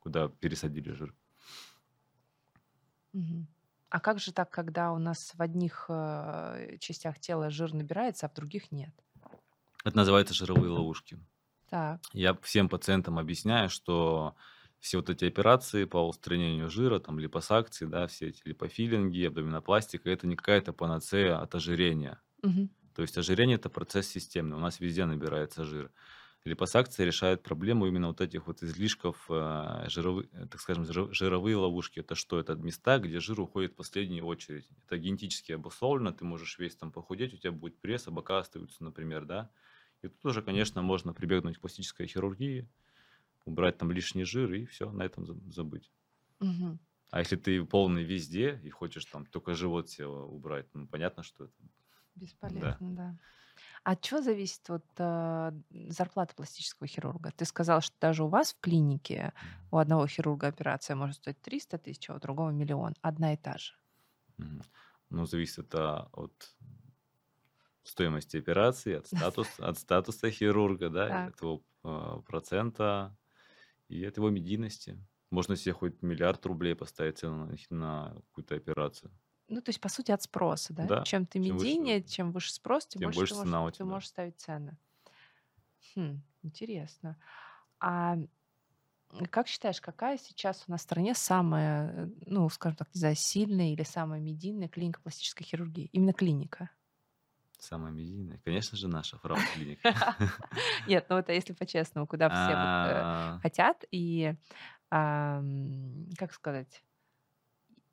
куда 0.00 0.28
пересадили 0.28 0.90
жир. 0.90 1.14
Мгм. 3.12 3.48
А 3.90 4.00
как 4.00 4.18
же 4.18 4.32
так, 4.32 4.50
когда 4.50 4.92
у 4.92 4.98
нас 4.98 5.32
в 5.34 5.40
одних 5.42 5.86
э, 5.88 6.76
частях 6.78 7.18
тела 7.20 7.50
жир 7.50 7.72
набирается, 7.74 8.26
а 8.26 8.28
в 8.28 8.34
других 8.34 8.70
нет? 8.70 8.94
Это 9.84 9.96
называется 9.96 10.34
жировые 10.34 10.70
ловушки. 10.70 11.18
Так. 11.70 12.00
Я 12.12 12.34
всем 12.42 12.68
пациентам 12.68 13.18
объясняю, 13.18 13.68
что 13.68 14.34
все 14.78 14.98
вот 14.98 15.10
эти 15.10 15.24
операции 15.24 15.84
по 15.84 16.06
устранению 16.08 16.70
жира, 16.70 17.00
там 17.00 17.18
липосакции, 17.18 17.86
да, 17.86 18.06
все 18.06 18.28
эти 18.28 18.42
липофилинги, 18.44 19.24
абдоминопластика, 19.24 20.08
это 20.10 20.26
не 20.26 20.36
какая-то 20.36 20.72
панацея 20.72 21.38
от 21.40 21.54
ожирения. 21.54 22.22
Мгм. 22.42 22.68
То 22.94 23.02
есть 23.02 23.18
ожирение– 23.18 23.56
это 23.56 23.70
процесс 23.70 24.08
системный, 24.08 24.56
у 24.56 24.60
нас 24.60 24.80
везде 24.80 25.04
набирается 25.06 25.64
жир. 25.64 25.92
Липосакция 26.44 27.04
решает 27.06 27.42
проблему 27.42 27.86
именно 27.86 28.08
вот 28.08 28.20
этих 28.20 28.46
вот 28.46 28.62
излишков, 28.62 29.26
э, 29.28 29.86
жировы- 29.88 30.28
э, 30.32 30.46
так 30.46 30.60
скажем, 30.60 30.84
жиро- 30.84 31.12
жировые 31.12 31.56
ловушки. 31.56 32.00
Это 32.00 32.14
что? 32.14 32.38
Это 32.38 32.54
места, 32.54 32.98
где 32.98 33.20
жир 33.20 33.40
уходит 33.40 33.72
в 33.72 33.76
последнюю 33.76 34.24
очередь. 34.24 34.68
Это 34.86 34.98
генетически 34.98 35.52
обусловлено, 35.52 36.12
ты 36.12 36.24
можешь 36.24 36.58
весь 36.58 36.76
там 36.76 36.92
похудеть, 36.92 37.34
у 37.34 37.36
тебя 37.36 37.52
будет 37.52 37.80
пресс, 37.80 38.06
а 38.08 38.10
бока 38.12 38.38
остаются, 38.38 38.82
например, 38.84 39.24
да? 39.26 39.50
И 40.02 40.08
тут 40.08 40.24
уже, 40.26 40.42
конечно, 40.42 40.82
можно 40.82 41.12
прибегнуть 41.12 41.58
к 41.58 41.60
пластической 41.60 42.06
хирургии, 42.06 42.68
убрать 43.44 43.78
там 43.78 43.90
лишний 43.90 44.24
жир 44.24 44.52
и 44.52 44.66
все, 44.66 44.90
на 44.90 45.02
этом 45.02 45.26
за- 45.26 45.38
забыть. 45.50 45.90
Мгм. 46.40 46.78
А 47.10 47.20
если 47.20 47.36
ты 47.36 47.64
полный 47.64 48.04
везде 48.04 48.60
и 48.62 48.70
хочешь 48.70 49.06
там 49.06 49.26
только 49.26 49.54
живот 49.54 49.88
себе 49.88 50.06
убрать, 50.08 50.66
ну, 50.74 50.86
понятно, 50.86 51.22
что 51.22 51.44
это... 51.44 51.54
Бесполезно, 52.14 52.90
да. 52.94 53.16
А 53.84 53.92
от 53.92 54.02
чего 54.02 54.20
зависит 54.20 54.68
вот 54.68 54.84
а, 54.98 55.54
зарплата 55.70 56.34
пластического 56.34 56.86
хирурга? 56.86 57.32
Ты 57.32 57.44
сказал, 57.44 57.80
что 57.80 57.94
даже 58.00 58.24
у 58.24 58.28
вас 58.28 58.52
в 58.52 58.60
клинике 58.60 59.32
у 59.70 59.78
одного 59.78 60.06
хирурга 60.06 60.48
операция 60.48 60.96
может 60.96 61.16
стоить 61.16 61.40
300 61.40 61.78
тысяч, 61.78 62.10
а 62.10 62.14
у 62.14 62.18
другого 62.18 62.50
миллион. 62.50 62.94
Одна 63.02 63.32
и 63.32 63.36
та 63.36 63.56
же. 63.56 63.74
Ну, 65.10 65.24
зависит 65.24 65.58
это 65.58 66.08
от 66.12 66.54
стоимости 67.88 68.36
операции, 68.36 68.94
от 68.94 69.06
статуса, 69.08 69.66
от 69.68 69.78
статуса 69.78 70.30
хирурга, 70.30 70.90
да, 70.90 71.06
Так. 71.06 71.28
от 71.28 71.40
его 71.42 71.64
а, 71.84 72.20
процента 72.22 73.16
и 73.88 74.04
от 74.04 74.16
его 74.18 74.30
медийности. 74.30 75.06
Можно 75.30 75.56
себе 75.56 75.74
хоть 75.74 76.02
миллиард 76.02 76.46
рублей 76.46 76.74
поставить 76.76 77.18
цену 77.18 77.46
на, 77.46 77.56
на 77.70 78.14
какую-то 78.16 78.56
операцию. 78.56 79.12
Ну, 79.48 79.60
то 79.62 79.70
есть, 79.70 79.80
по 79.80 79.88
сути, 79.88 80.10
от 80.10 80.22
спроса, 80.22 80.72
да? 80.74 80.86
Да, 80.88 81.02
Чем 81.02 81.26
ты 81.26 81.38
чем 81.40 81.56
выше- 81.56 81.76
медийнее, 81.76 82.02
чем 82.02 82.32
выше 82.32 82.52
спрос, 82.52 82.86
тем, 82.86 83.00
тем 83.00 83.06
больше, 83.06 83.18
больше 83.18 83.34
ты, 83.34 83.38
цена 83.42 83.64
у 83.64 83.64
можешь, 83.64 83.76
ты 83.76 83.84
тебя. 83.84 83.88
можешь 83.90 84.08
ставить 84.08 84.40
цены. 84.40 84.78
Хм, 85.94 86.22
интересно. 86.42 87.16
А 87.80 88.18
как 89.30 89.48
считаешь, 89.48 89.80
какая 89.80 90.18
сейчас 90.18 90.64
у 90.66 90.70
нас 90.70 90.80
в 90.80 90.84
стране 90.84 91.14
самая, 91.14 92.06
э, 92.06 92.08
ну, 92.26 92.48
скажем 92.50 92.76
так, 92.76 92.94
не 92.94 92.98
знаю, 93.00 93.16
сильная 93.16 93.72
или 93.72 93.82
самая 93.82 94.20
медийная 94.20 94.68
клиника 94.68 95.00
пластической 95.00 95.46
хирургии? 95.46 95.88
Именно 95.92 96.12
клиника. 96.12 96.70
Самая 97.58 97.92
медийная, 97.92 98.40
конечно 98.44 98.76
же, 98.76 98.88
наша 98.88 99.18
фрау 99.18 99.38
клиника. 99.54 99.94
Нет, 100.86 101.06
ну 101.08 101.18
это 101.18 101.32
если 101.32 101.52
по-честному, 101.52 102.06
куда 102.06 102.28
все 102.28 102.52
э, 102.52 102.54
А, 102.54 103.38
хотят. 103.42 103.84
И, 103.90 104.34
как 104.90 106.32
сказать, 106.32 106.82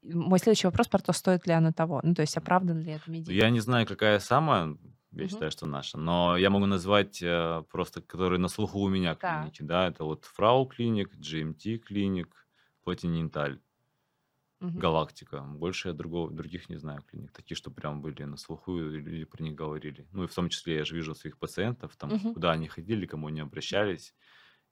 мой 0.03 0.39
следующий 0.39 0.67
вопрос 0.67 0.87
про 0.87 0.99
то, 0.99 1.13
стоит 1.13 1.47
ли 1.47 1.53
оно 1.53 1.71
того. 1.71 1.99
Ну, 2.03 2.13
то 2.13 2.21
есть, 2.21 2.37
оправдан 2.37 2.79
ли 2.79 2.91
это 2.91 3.09
медийно? 3.09 3.37
Я 3.37 3.49
не 3.49 3.59
знаю, 3.59 3.87
какая 3.87 4.19
самая, 4.19 4.77
я 5.11 5.27
считаю, 5.27 5.51
что 5.51 5.65
наша, 5.65 5.97
но 5.97 6.37
я 6.37 6.49
могу 6.49 6.67
назвать 6.67 7.21
э, 7.21 7.63
просто, 7.71 8.01
которые 8.01 8.39
на 8.39 8.47
слуху 8.47 8.79
у 8.79 8.89
меня 8.89 9.15
клиники, 9.15 9.63
да, 9.63 9.87
это 9.87 10.03
вот 10.03 10.25
Фрау 10.25 10.67
клиник, 10.67 11.15
GMT 11.15 11.77
клиник, 11.79 12.47
Платиненталь, 12.83 13.59
Мгм. 14.65 14.81
Галактика. 14.81 15.41
Больше 15.41 15.89
я 15.89 15.93
другого, 15.93 16.31
других 16.31 16.69
не 16.69 16.77
знаю 16.77 17.01
клиник, 17.03 17.31
такие, 17.31 17.55
что 17.57 17.71
прям 17.71 18.01
были 18.01 18.23
на 18.23 18.37
слуху, 18.37 18.77
и 18.77 18.99
люди 18.99 19.23
про 19.25 19.43
них 19.43 19.55
говорили. 19.55 20.07
Ну 20.11 20.23
и 20.25 20.27
в 20.27 20.33
том 20.35 20.49
числе 20.49 20.75
я 20.77 20.85
же 20.85 20.95
вижу 20.95 21.15
своих 21.15 21.37
пациентов, 21.39 21.95
там, 21.97 22.13
Мгм. 22.13 22.35
куда 22.35 22.51
они 22.51 22.67
ходили, 22.67 23.05
кому 23.05 23.27
они 23.27 23.39
обращались, 23.41 24.15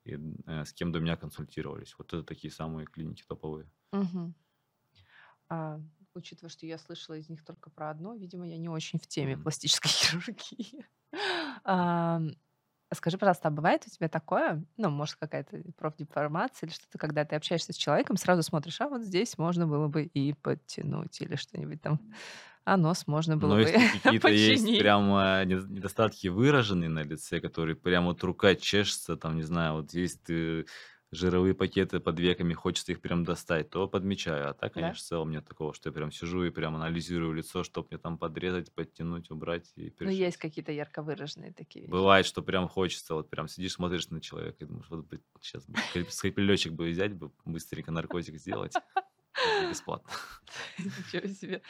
и 0.06 0.18
э, 0.48 0.66
с 0.66 0.74
кем 0.74 0.92
до 0.94 1.00
меня 1.02 1.18
консультировались. 1.18 1.96
Вот 1.98 2.14
это 2.14 2.24
такие 2.24 2.52
самые 2.52 2.88
клиники 2.88 3.24
топовые. 3.28 3.72
Мгм. 3.94 4.34
А, 5.50 5.80
учитывая, 6.14 6.50
что 6.50 6.66
я 6.66 6.78
слышала 6.78 7.16
из 7.16 7.30
них 7.30 7.44
только 7.44 7.70
про 7.70 7.90
одно, 7.90 8.16
видимо, 8.16 8.48
я 8.48 8.58
не 8.58 8.70
очень 8.70 9.00
в 9.00 9.08
теме 9.08 9.38
Мгм. 9.38 9.38
пластической 9.38 9.90
хирургии. 9.92 10.86
Скажи, 12.94 13.18
пожалуйста, 13.18 13.48
а 13.48 13.52
бывает 13.52 13.84
у 13.86 13.90
тебя 13.90 14.10
такое, 14.10 14.64
ну, 14.78 14.90
может, 14.90 15.16
какая-то 15.16 15.62
профдеформация 15.78 16.68
или 16.68 16.74
что-то, 16.74 16.98
когда 16.98 17.26
ты 17.26 17.36
общаешься 17.36 17.74
с 17.74 17.76
человеком, 17.78 18.18
сразу 18.18 18.44
смотришь, 18.44 18.80
а 18.82 18.90
вот 18.90 19.02
здесь 19.02 19.38
можно 19.38 19.68
было 19.68 19.88
бы 19.88 20.04
и 20.04 20.34
подтянуть 20.34 21.22
или 21.22 21.36
что-нибудь 21.36 21.82
там, 21.82 22.00
а 22.66 22.78
нос 22.78 23.08
можно 23.08 23.38
было 23.38 23.50
Но 23.50 23.56
бы 23.56 23.62
если 23.62 23.88
какие-то 24.00 24.30
есть 24.30 24.78
прям 24.78 25.10
недо- 25.10 25.68
недостатки 25.68 26.28
выраженные 26.28 26.90
на 26.90 27.04
лице, 27.04 27.40
которые 27.42 27.76
прям 27.76 28.06
вот 28.06 28.24
рука 28.24 28.56
чешется, 28.56 29.18
там, 29.18 29.36
не 29.36 29.44
знаю, 29.44 29.74
вот 29.74 29.94
есть 29.94 30.30
э, 30.30 30.66
жировые 31.16 31.54
пакеты 31.56 32.00
под 32.00 32.20
веками, 32.20 32.54
хочется 32.54 32.92
их 32.92 33.02
прям 33.02 33.24
достать, 33.24 33.70
то 33.70 33.88
подмечаю. 33.88 34.50
А 34.50 34.54
так, 34.54 34.74
Да? 34.74 34.94
конечно, 34.94 35.04
в 35.04 35.08
целом 35.08 35.32
нет 35.32 35.48
такого, 35.48 35.74
что 35.74 35.90
я 35.90 35.94
прям 35.94 36.12
сижу 36.12 36.44
и 36.44 36.50
прям 36.52 36.76
анализирую 36.76 37.34
лицо, 37.34 37.64
чтобы 37.64 37.88
мне 37.92 38.00
там 38.00 38.18
подрезать, 38.18 38.74
подтянуть, 38.74 39.32
убрать 39.32 39.72
и 39.76 39.90
Ну, 40.04 40.12
есть 40.12 40.38
перешить. 40.38 40.38
какие-то 40.38 40.72
ярко 40.72 41.02
выраженные 41.02 41.52
такие 41.52 41.88
вещи. 41.88 41.92
Бывает, 41.92 42.26
что 42.26 42.42
прям 42.42 42.70
хочется, 42.70 43.14
вот 43.16 43.30
прям 43.30 43.48
сидишь, 43.50 43.74
смотришь 43.74 44.10
на 44.10 44.22
человека 44.22 44.64
и 44.64 44.68
думаешь, 44.68 44.88
вот 44.90 45.06
бы 45.06 45.22
сейчас 45.42 45.66
бы 45.66 45.78
скальпелечек 46.10 46.72
бы 46.74 46.88
взять, 46.90 47.14
бы 47.14 47.32
быстренько 47.46 47.92
наркотик 47.92 48.38
сделать. 48.38 48.80
Бесплатно. 49.60 50.12
Ничего 50.78 51.28
себе. 51.34 51.62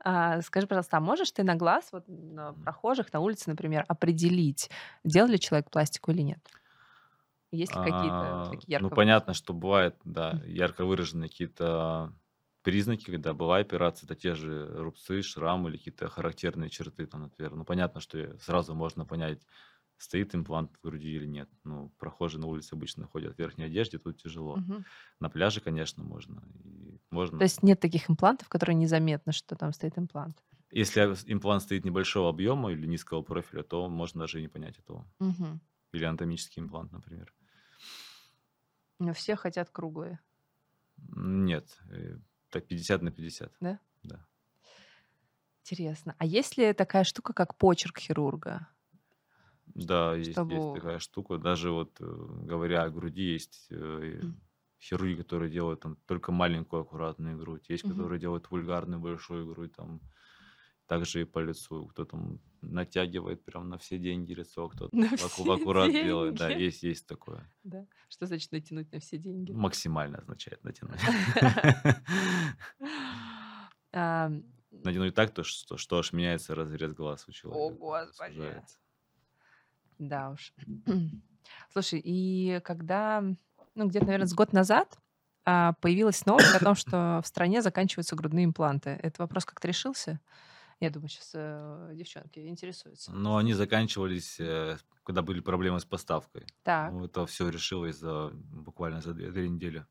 А, 0.00 0.40
скажи, 0.42 0.66
пожалуйста, 0.66 0.98
а 0.98 1.00
можешь 1.00 1.32
ты 1.32 1.42
на 1.44 1.54
глаз, 1.56 1.90
вот 1.92 2.04
на 2.08 2.54
прохожих, 2.54 3.12
на 3.12 3.20
улице, 3.20 3.50
например, 3.50 3.84
определить, 3.88 4.70
делал 5.04 5.28
ли 5.28 5.38
человек 5.40 5.70
пластику 5.70 6.10
или 6.12 6.22
нет? 6.22 6.40
Есть 7.52 7.76
ли 7.76 7.80
какие-то 7.82 8.40
А, 8.40 8.50
такие 8.50 8.72
ярко 8.72 8.88
Ну, 8.88 8.90
понятно, 8.90 9.34
что 9.34 9.54
бывает, 9.54 9.96
да, 10.04 10.42
ярко 10.46 10.84
выраженные 10.84 11.28
какие-то 11.30 12.12
признаки, 12.62 13.04
когда 13.10 13.34
была 13.34 13.58
операция, 13.58 14.06
это 14.06 14.14
те 14.16 14.34
же 14.34 14.66
рубцы, 14.82 15.22
шрамы 15.22 15.70
или 15.70 15.76
какие-то 15.78 16.08
характерные 16.08 16.70
черты, 16.70 17.06
там, 17.06 17.22
например. 17.22 17.54
Ну, 17.54 17.64
понятно, 17.64 18.00
что 18.00 18.36
сразу 18.38 18.74
можно 18.74 19.04
понять, 19.06 19.46
стоит 19.96 20.34
имплант 20.34 20.76
в 20.76 20.80
груди 20.86 21.10
или 21.14 21.26
нет. 21.26 21.48
Ну, 21.64 21.90
прохожие 21.98 22.40
на 22.40 22.46
улице 22.48 22.74
обычно 22.74 23.06
ходят 23.06 23.36
в 23.36 23.38
верхней 23.38 23.64
одежде, 23.64 23.98
тут 23.98 24.20
тяжело. 24.22 24.64
Мгм. 24.64 24.84
На 25.20 25.30
пляже, 25.30 25.60
конечно, 25.60 26.02
можно. 26.04 26.42
И 26.64 26.98
То 27.36 27.42
можно. 27.42 27.44
есть 27.44 27.62
нет 27.62 27.78
таких 27.78 28.08
имплантов, 28.08 28.48
которые 28.48 28.74
незаметно, 28.74 29.32
что 29.32 29.54
там 29.54 29.74
стоит 29.74 29.98
имплант. 29.98 30.42
Если 30.72 31.00
имплант 31.32 31.62
стоит 31.62 31.84
небольшого 31.84 32.28
объема 32.30 32.72
или 32.72 32.84
низкого 32.86 33.22
профиля, 33.22 33.62
то 33.62 33.88
можно 33.88 34.20
даже 34.20 34.38
и 34.38 34.42
не 34.42 34.48
понять 34.48 34.78
этого. 34.78 35.08
Мгм. 35.20 35.60
Или 35.92 36.04
анатомический 36.04 36.62
имплант, 36.62 36.92
например. 36.92 37.34
Но 39.02 39.12
все 39.14 39.34
хотят 39.34 39.68
круглые, 39.70 40.20
Нет, 41.16 41.76
э, 41.90 42.18
так 42.50 42.66
50 42.66 43.02
на 43.02 43.10
50. 43.10 43.52
да? 43.60 43.80
Да. 44.04 44.24
Интересно. 45.62 46.14
А 46.18 46.24
есть 46.24 46.56
ли 46.56 46.72
такая 46.72 47.02
штука, 47.02 47.32
как 47.32 47.56
почерк 47.56 47.98
хирурга? 47.98 48.68
Да, 49.74 50.14
есть, 50.14 50.28
есть 50.28 50.38
Чтобы... 50.38 50.74
такая 50.74 50.98
штука. 51.00 51.38
Даже 51.38 51.72
вот 51.72 52.00
э, 52.00 52.04
говоря 52.44 52.84
о 52.84 52.90
груди, 52.90 53.32
есть 53.32 53.66
э, 53.70 54.20
хирурги, 54.80 55.14
которые 55.16 55.50
делают 55.50 55.80
там 55.80 55.96
только 56.06 56.30
маленькую 56.30 56.82
аккуратную 56.82 57.36
грудь, 57.36 57.68
есть, 57.70 57.82
которые 57.82 58.20
делают 58.20 58.50
вульгарную 58.50 59.00
большую 59.00 59.46
грудь, 59.52 59.74
там 59.74 60.00
также 60.92 61.22
и 61.22 61.24
по 61.24 61.38
лицу. 61.38 61.86
Кто 61.86 62.04
там 62.04 62.38
натягивает 62.60 63.42
прям 63.44 63.70
на 63.70 63.78
все 63.78 63.98
деньги 63.98 64.34
лицо, 64.34 64.68
кто-то 64.68 64.94
На 64.94 65.08
аккурат 65.54 65.90
делает. 65.90 66.34
Да, 66.34 66.48
деньги. 66.48 66.64
есть, 66.64 66.82
есть 66.82 67.06
такое. 67.06 67.50
Да. 67.64 67.86
Что 68.10 68.26
значит 68.26 68.52
натянуть 68.52 68.92
на 68.92 68.98
все 69.00 69.16
деньги? 69.16 69.52
Максимально 69.52 70.18
означает 70.18 70.62
натянуть. 70.64 71.00
Натянуть 74.70 75.14
так, 75.14 75.30
то, 75.32 75.42
что, 75.44 75.78
что 75.78 75.98
аж 75.98 76.12
меняется 76.12 76.54
разрез 76.54 76.92
глаз 76.92 77.24
у 77.26 77.30
О, 77.30 77.32
человека. 77.32 77.78
Господи. 77.78 78.34
Сужается. 78.34 78.78
Да 79.98 80.30
уж. 80.30 80.52
Слушай, 81.72 82.02
и 82.04 82.60
когда, 82.64 83.22
ну, 83.74 83.88
где-то, 83.88 84.04
наверное, 84.04 84.26
с 84.26 84.34
год 84.34 84.52
назад 84.52 84.98
а, 85.46 85.72
появилась 85.80 86.26
новость 86.26 86.54
о 86.54 86.62
том, 86.62 86.74
что 86.74 87.20
в 87.24 87.26
стране 87.26 87.62
заканчиваются 87.62 88.14
грудные 88.14 88.44
импланты. 88.44 88.90
Этот 88.90 89.20
вопрос 89.20 89.46
как-то 89.46 89.68
решился? 89.68 90.20
Я 90.82 90.90
думаю, 90.90 91.08
сейчас 91.08 91.32
девчонки 91.96 92.40
интересуются. 92.40 93.12
Но 93.12 93.36
они 93.36 93.54
заканчивались, 93.54 94.40
э, 94.40 94.78
когда 95.04 95.22
были 95.22 95.40
проблемы 95.40 95.80
с 95.80 95.84
поставкой. 95.84 96.46
Так. 96.62 96.92
Ну, 96.92 97.04
это 97.04 97.24
все 97.26 97.48
решилось 97.48 97.96
за 97.98 98.30
буквально 98.32 99.00
за 99.00 99.14
две, 99.14 99.30
две 99.30 99.48
недели. 99.48 99.86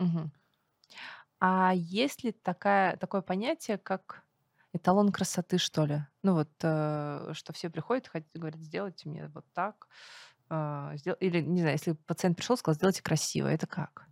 Мгм. 0.00 0.30
А 1.40 1.72
есть 1.74 2.24
ли 2.24 2.32
такая, 2.32 2.96
такое 2.96 3.20
понятие, 3.22 3.78
как 3.78 4.24
эталон 4.72 5.12
красоты, 5.12 5.58
что 5.58 5.84
ли? 5.86 6.02
Ну 6.22 6.34
вот, 6.34 6.50
э, 6.62 7.30
что 7.34 7.52
все 7.52 7.70
приходят 7.70 8.06
и 8.06 8.10
хотят, 8.10 8.28
говорят, 8.34 8.60
сделайте 8.60 9.08
мне 9.08 9.28
вот 9.28 9.44
так. 9.52 9.88
а, 10.50 10.96
сдел- 10.98 11.16
Или, 11.20 11.42
не 11.42 11.60
знаю, 11.62 11.74
если 11.76 11.92
пациент 11.94 12.36
пришел 12.38 12.56
сказал, 12.58 12.76
сделайте 12.76 13.02
красиво, 13.04 13.48
это 13.48 13.66
как? 13.68 14.07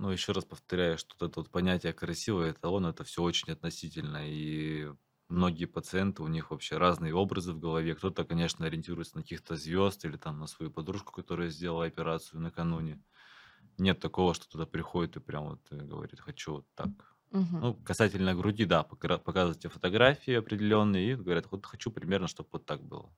Ну, 0.00 0.10
еще 0.10 0.30
раз 0.32 0.44
повторяю, 0.44 0.96
что 0.96 1.16
вот 1.18 1.30
это 1.30 1.40
вот 1.40 1.50
понятие 1.50 1.92
красивый 1.92 2.52
эталон, 2.52 2.86
это 2.86 3.02
все 3.02 3.20
очень 3.22 3.52
относительно. 3.52 4.20
И 4.30 4.92
многие 5.28 5.64
пациенты, 5.64 6.22
у 6.22 6.28
них 6.28 6.50
вообще 6.52 6.78
разные 6.78 7.14
образы 7.14 7.52
в 7.52 7.58
голове. 7.58 7.96
Кто-то, 7.96 8.24
конечно, 8.24 8.64
ориентируется 8.66 9.16
на 9.16 9.22
каких-то 9.22 9.56
звезд 9.56 10.04
или 10.04 10.16
там 10.16 10.38
на 10.38 10.46
свою 10.46 10.70
подружку, 10.70 11.12
которая 11.12 11.48
сделала 11.50 11.86
операцию 11.86 12.40
накануне. 12.40 13.02
Нет 13.78 14.00
такого, 14.00 14.34
что 14.34 14.48
туда 14.48 14.66
приходит 14.66 15.16
и 15.16 15.20
прям 15.20 15.48
вот 15.50 15.66
э, 15.72 15.76
говорит, 15.76 16.20
хочу 16.20 16.54
вот 16.56 16.66
так. 16.74 16.90
Мгм. 17.30 17.62
Ну, 17.62 17.74
касательно 17.74 18.34
груди, 18.36 18.66
да, 18.66 18.84
тебе 18.84 19.70
фотографии 19.70 20.34
определенные 20.34 21.12
и 21.12 21.16
говорят, 21.16 21.48
вот 21.50 21.66
хочу 21.66 21.90
примерно, 21.92 22.28
чтобы 22.28 22.50
вот 22.52 22.66
так 22.66 22.82
было. 22.84 23.12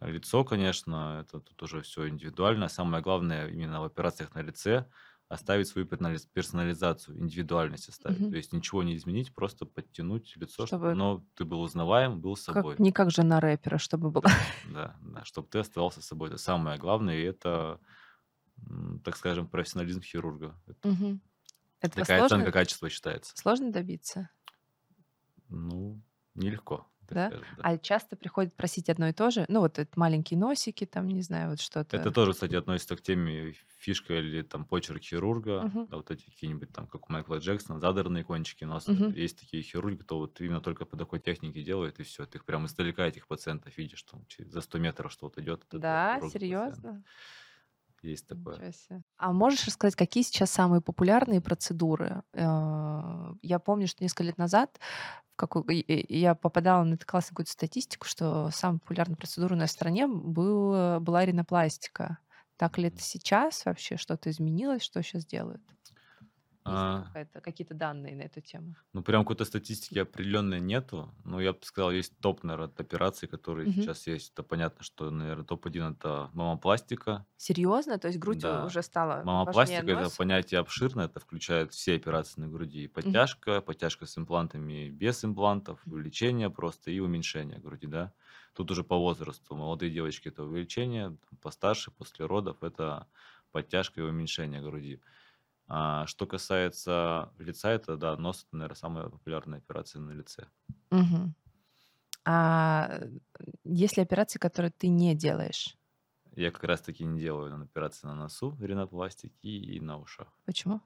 А 0.00 0.08
Лицо, 0.08 0.44
конечно, 0.44 1.20
это 1.22 1.40
тут 1.40 1.62
уже 1.62 1.82
все 1.82 2.08
индивидуально. 2.08 2.68
Самое 2.68 3.02
главное 3.02 3.48
именно 3.48 3.80
в 3.80 3.84
операциях 3.84 4.34
на 4.34 4.40
лице 4.42 4.90
оставить 5.30 5.68
свою 5.68 5.86
персонализ- 5.88 6.28
персонализацию, 6.32 7.18
индивидуальность 7.20 7.88
оставить. 7.88 8.18
Мгм. 8.20 8.30
То 8.30 8.36
есть 8.36 8.52
ничего 8.52 8.82
не 8.84 8.96
изменить, 8.96 9.34
просто 9.34 9.66
подтянуть 9.66 10.36
лицо, 10.36 10.66
чтобы 10.66 10.92
оно, 10.92 11.26
ты 11.36 11.46
был 11.46 11.62
узнаваем, 11.62 12.20
был 12.20 12.36
как 12.48 12.66
собой. 12.66 12.76
не 12.78 12.92
как 12.92 13.10
жена 13.10 13.40
рэпера, 13.40 13.78
чтобы 13.78 14.10
была. 14.10 14.24
Да, 14.62 14.96
да, 15.02 15.24
чтобы 15.24 15.48
ты 15.48 15.58
оставался 15.58 16.02
собой. 16.02 16.28
Это 16.28 16.38
самое 16.38 16.78
главное, 16.78 17.16
и 17.16 17.22
это, 17.22 17.80
так 19.04 19.16
скажем, 19.16 19.48
профессионализм 19.48 20.02
хирурга. 20.02 20.60
Это 20.66 20.78
Мгм. 20.84 21.20
Этого 21.80 22.04
такая 22.04 22.20
оценка 22.20 22.50
сложно 22.50 22.52
качества 22.52 22.90
считается. 22.90 23.36
сложно 23.36 23.72
добиться, 23.72 24.30
Ну, 25.48 26.02
нелегко, 26.34 26.86
да? 27.10 27.32
скажем, 27.32 27.48
да. 27.52 27.62
А 27.62 27.78
часто 27.78 28.16
приходят 28.16 28.56
просить 28.56 28.88
одно 28.90 29.08
и 29.08 29.12
то 29.12 29.30
же? 29.30 29.44
Ну, 29.48 29.60
вот 29.60 29.78
это 29.78 29.98
маленькие 29.98 30.38
носики, 30.38 30.86
там, 30.86 31.08
не 31.08 31.22
знаю, 31.22 31.50
вот 31.50 31.60
Это 31.92 32.10
что-то. 32.10 32.12
тоже, 32.12 32.32
кстати, 32.32 32.54
относится 32.54 32.96
к 32.96 33.02
теме 33.02 33.52
фишка 33.78 34.14
или 34.18 34.42
там 34.42 34.64
почерк 34.64 35.02
хирурга, 35.02 35.66
Мгм. 35.66 35.88
да, 35.88 35.96
вот 35.96 36.10
эти 36.12 36.24
какие-нибудь 36.26 36.72
там, 36.72 36.86
как 36.86 37.10
у 37.10 37.12
Майкла 37.12 37.38
Джексона, 37.38 37.80
задранные 37.80 38.22
кончики 38.22 38.62
носа. 38.64 38.92
Мгм. 38.92 39.12
Есть 39.12 39.40
такие 39.40 39.62
хирурги, 39.64 39.96
кто 40.02 40.18
вот 40.18 40.40
именно 40.40 40.60
только 40.60 40.84
по 40.86 40.96
такой 40.96 41.18
технике 41.20 41.62
делает, 41.64 41.98
и 41.98 42.04
все. 42.04 42.26
Ты 42.26 42.38
их 42.38 42.44
прям 42.44 42.66
издалека 42.66 43.06
этих 43.06 43.26
пациентов 43.26 43.76
видишь, 43.76 44.04
через- 44.28 44.52
за 44.52 44.60
100 44.60 44.78
метров 44.78 45.10
что-то 45.12 45.42
идет 45.42 45.66
Да, 45.72 46.20
хирурга 46.20 46.40
пациент. 46.44 46.86
серьезно? 46.86 47.02
Есть 48.02 48.26
такое. 48.26 48.62
А 49.22 49.32
можешь 49.32 49.66
рассказать, 49.66 49.96
какие 49.96 50.22
сейчас 50.22 50.50
самые 50.50 50.80
популярные 50.80 51.42
процедуры? 51.42 52.22
Э, 52.32 53.34
Я 53.42 53.58
помню, 53.58 53.86
что 53.86 54.02
несколько 54.02 54.22
лет 54.24 54.38
назад 54.38 54.78
какой- 55.36 55.64
я 56.08 56.34
попадала 56.36 56.84
на 56.84 56.96
классную 56.98 57.30
какую-то 57.32 57.52
статистику, 57.52 58.06
что 58.06 58.50
процедура 59.16 59.54
у 59.54 59.58
нас 59.58 59.70
в 59.70 59.72
стране 59.74 60.06
был, 60.06 61.00
была 61.00 61.24
ринопластика. 61.26 62.18
Так 62.58 62.78
ли 62.78 62.88
это 62.88 63.02
сейчас 63.02 63.64
вообще? 63.66 63.96
Что-то 63.98 64.30
изменилось? 64.30 64.82
Что 64.84 65.02
сейчас 65.02 65.26
делают? 65.26 65.62
А, 66.64 67.12
какие-то 67.42 67.74
данные 67.74 68.16
на 68.16 68.22
эту 68.22 68.40
тему? 68.40 68.76
Ну, 68.92 69.02
прям 69.02 69.22
какой-то 69.22 69.44
статистики 69.44 69.98
определенной 69.98 70.60
нету. 70.60 71.14
Но 71.24 71.40
я 71.40 71.52
бы 71.52 71.60
сказал, 71.62 71.92
есть 71.92 72.18
топ, 72.20 72.42
наверное, 72.42 72.66
от 72.68 72.80
операций, 72.80 73.28
которые 73.28 73.66
Мгм. 73.66 73.90
сейчас 73.90 74.06
есть. 74.06 74.32
Это 74.32 74.42
понятно, 74.42 74.82
что, 74.84 75.10
наверное, 75.10 75.44
топ-1 75.44 75.92
это 75.92 76.30
мамопластика. 76.32 77.26
Серьезно? 77.36 77.98
То 77.98 78.08
есть 78.08 78.18
грудь 78.20 78.44
Да. 78.44 78.66
уже 78.66 78.82
стала 78.82 79.22
Мамопластика 79.22 79.90
это 79.92 80.10
понятие 80.10 80.60
обширное, 80.60 81.04
это 81.06 81.20
включает 81.20 81.72
все 81.72 81.94
операции 81.96 82.40
на 82.40 82.48
груди. 82.48 82.84
И 82.84 82.88
подтяжка, 82.88 83.60
подтяжка 83.60 84.06
с 84.06 84.16
имплантами, 84.16 84.88
без 84.90 85.24
имплантов, 85.24 85.82
увеличение 85.86 86.48
просто 86.50 86.90
и 86.90 87.00
уменьшение 87.00 87.58
груди, 87.58 87.86
да. 87.86 88.14
Тут 88.54 88.70
уже 88.70 88.82
по 88.82 88.96
возрасту. 88.96 89.54
Молодые 89.56 89.90
девочки 89.92 90.28
это 90.28 90.44
увеличение, 90.44 91.18
постарше, 91.42 91.90
после 91.90 92.24
родов 92.26 92.62
это 92.62 93.08
подтяжка 93.52 94.00
и 94.00 94.04
уменьшение 94.04 94.62
груди. 94.62 95.02
А 95.72 96.06
что 96.06 96.26
касается 96.26 97.32
лица, 97.38 97.70
это, 97.72 97.96
да, 97.96 98.16
нос, 98.16 98.44
это, 98.48 98.56
наверное, 98.56 98.76
самая 98.76 99.08
популярная 99.08 99.60
операция 99.60 100.00
на 100.00 100.10
лице. 100.12 100.48
Мгм. 100.90 101.34
А 102.26 103.00
есть 103.64 103.96
ли 103.98 104.02
операции, 104.04 104.38
которые 104.38 104.72
ты 104.72 104.88
не 104.88 105.14
делаешь? 105.14 105.76
Я 106.34 106.50
как 106.50 106.64
раз-таки 106.64 107.04
не 107.04 107.20
делаю 107.20 107.62
операции 107.62 108.08
на 108.08 108.16
носу, 108.16 108.56
ринопластики 108.60 109.46
и 109.46 109.78
на 109.78 109.96
ушах. 110.00 110.40
Почему? 110.44 110.80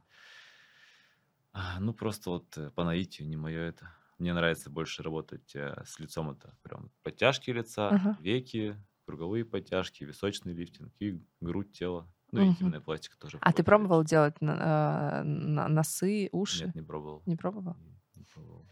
А, 1.53 1.79
Ну, 1.81 1.95
просто 1.95 2.31
вот 2.31 2.57
э, 2.59 2.71
по 2.71 2.85
наитию, 2.85 3.29
не 3.29 3.37
мое 3.37 3.61
это. 3.61 3.95
Мне 4.19 4.33
нравится 4.35 4.71
больше 4.71 5.03
работать 5.03 5.55
э, 5.55 5.83
с 5.85 5.99
лицом. 5.99 6.31
Это 6.31 6.57
прям 6.63 6.91
подтяжки 7.03 7.51
лица, 7.51 7.97
Ага. 7.97 8.17
веки, 8.17 8.77
круговые 9.07 9.45
подтяжки, 9.45 10.05
височный 10.05 10.53
лифтинг 10.55 10.93
и 11.01 11.23
грудь 11.41 11.73
тела. 11.73 12.13
Ну, 12.35 12.43
и 12.43 12.49
интимная 12.49 12.81
пластика 12.81 13.17
тоже 13.19 13.39
А 13.41 13.53
ты 13.53 13.63
пробовал 13.63 14.05
делать 14.05 14.37
а, 14.43 15.23
носы, 15.25 16.29
уши? 16.33 16.67
Нет, 16.67 16.75
не 16.75 16.83
пробовал. 16.83 17.23
Не 17.27 17.37
пробовал? 17.37 17.77
Не, 18.17 18.25
пробовал. 18.25 18.67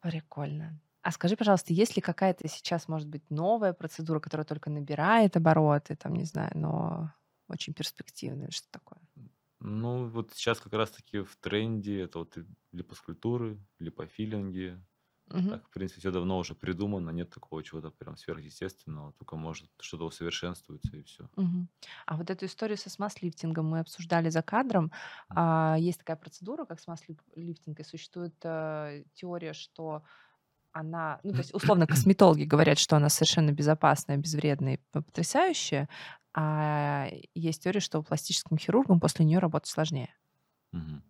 Прикольно. 0.00 0.80
А 1.02 1.12
скажи, 1.12 1.36
пожалуйста, 1.36 1.72
есть 1.72 1.96
ли 1.96 2.02
какая-то 2.02 2.46
сейчас, 2.48 2.88
может 2.88 3.08
быть, 3.08 3.30
новая 3.30 3.72
процедура, 3.72 4.20
которая 4.20 4.44
только 4.44 4.70
набирает 4.70 5.36
обороты, 5.36 5.96
там, 5.96 6.14
не 6.14 6.24
знаю, 6.24 6.50
но 6.54 7.12
очень 7.48 7.72
перспективная, 7.72 8.50
что 8.50 8.68
такое? 8.70 9.00
Ну, 9.60 10.08
вот 10.08 10.32
сейчас 10.34 10.60
как 10.60 10.72
раз-таки 10.72 11.20
в 11.20 11.36
тренде 11.36 12.02
это 12.02 12.20
вот 12.20 12.36
липоскультуры, 12.72 13.58
липофилинги. 13.78 14.82
Мгм. 15.32 15.48
Так, 15.50 15.68
в 15.68 15.70
принципе, 15.70 16.00
все 16.00 16.10
давно 16.10 16.38
уже 16.38 16.54
придумано, 16.54 17.10
нет 17.10 17.30
такого 17.30 17.62
чего-то 17.62 17.90
прям 17.90 18.16
сверхъестественного, 18.16 19.12
только 19.12 19.36
может 19.36 19.70
что-то 19.80 20.04
усовершенствуется 20.06 20.96
и 20.96 21.02
все. 21.02 21.30
Мгм. 21.36 21.68
А 22.06 22.16
вот 22.16 22.30
эту 22.30 22.46
историю 22.46 22.76
со 22.76 22.90
смаз-лифтингом 22.90 23.66
мы 23.68 23.80
обсуждали 23.80 24.28
за 24.30 24.42
кадром. 24.42 24.92
А, 25.28 25.76
есть 25.78 25.98
такая 25.98 26.16
процедура, 26.16 26.64
как 26.64 26.80
смаз-лифтинг, 26.80 27.78
и 27.80 27.84
существует 27.84 28.34
э, 28.44 29.04
теория, 29.14 29.52
что 29.52 30.02
она, 30.72 31.20
ну, 31.24 31.34
то 31.34 31.40
есть, 31.40 31.54
условно, 31.54 31.86
косметологи 31.88 32.44
говорят, 32.44 32.78
что 32.78 32.96
она 32.96 33.08
совершенно 33.08 33.52
безопасная, 33.52 34.16
безвредная 34.18 34.76
и 34.76 34.80
потрясающая, 34.92 35.88
а 36.34 37.08
есть 37.34 37.64
теория, 37.64 37.80
что 37.80 38.02
пластическим 38.02 38.58
хирургам 38.58 39.00
после 39.00 39.24
нее 39.24 39.38
работать 39.40 39.70
сложнее. 39.70 40.14
Мгм. 40.72 41.02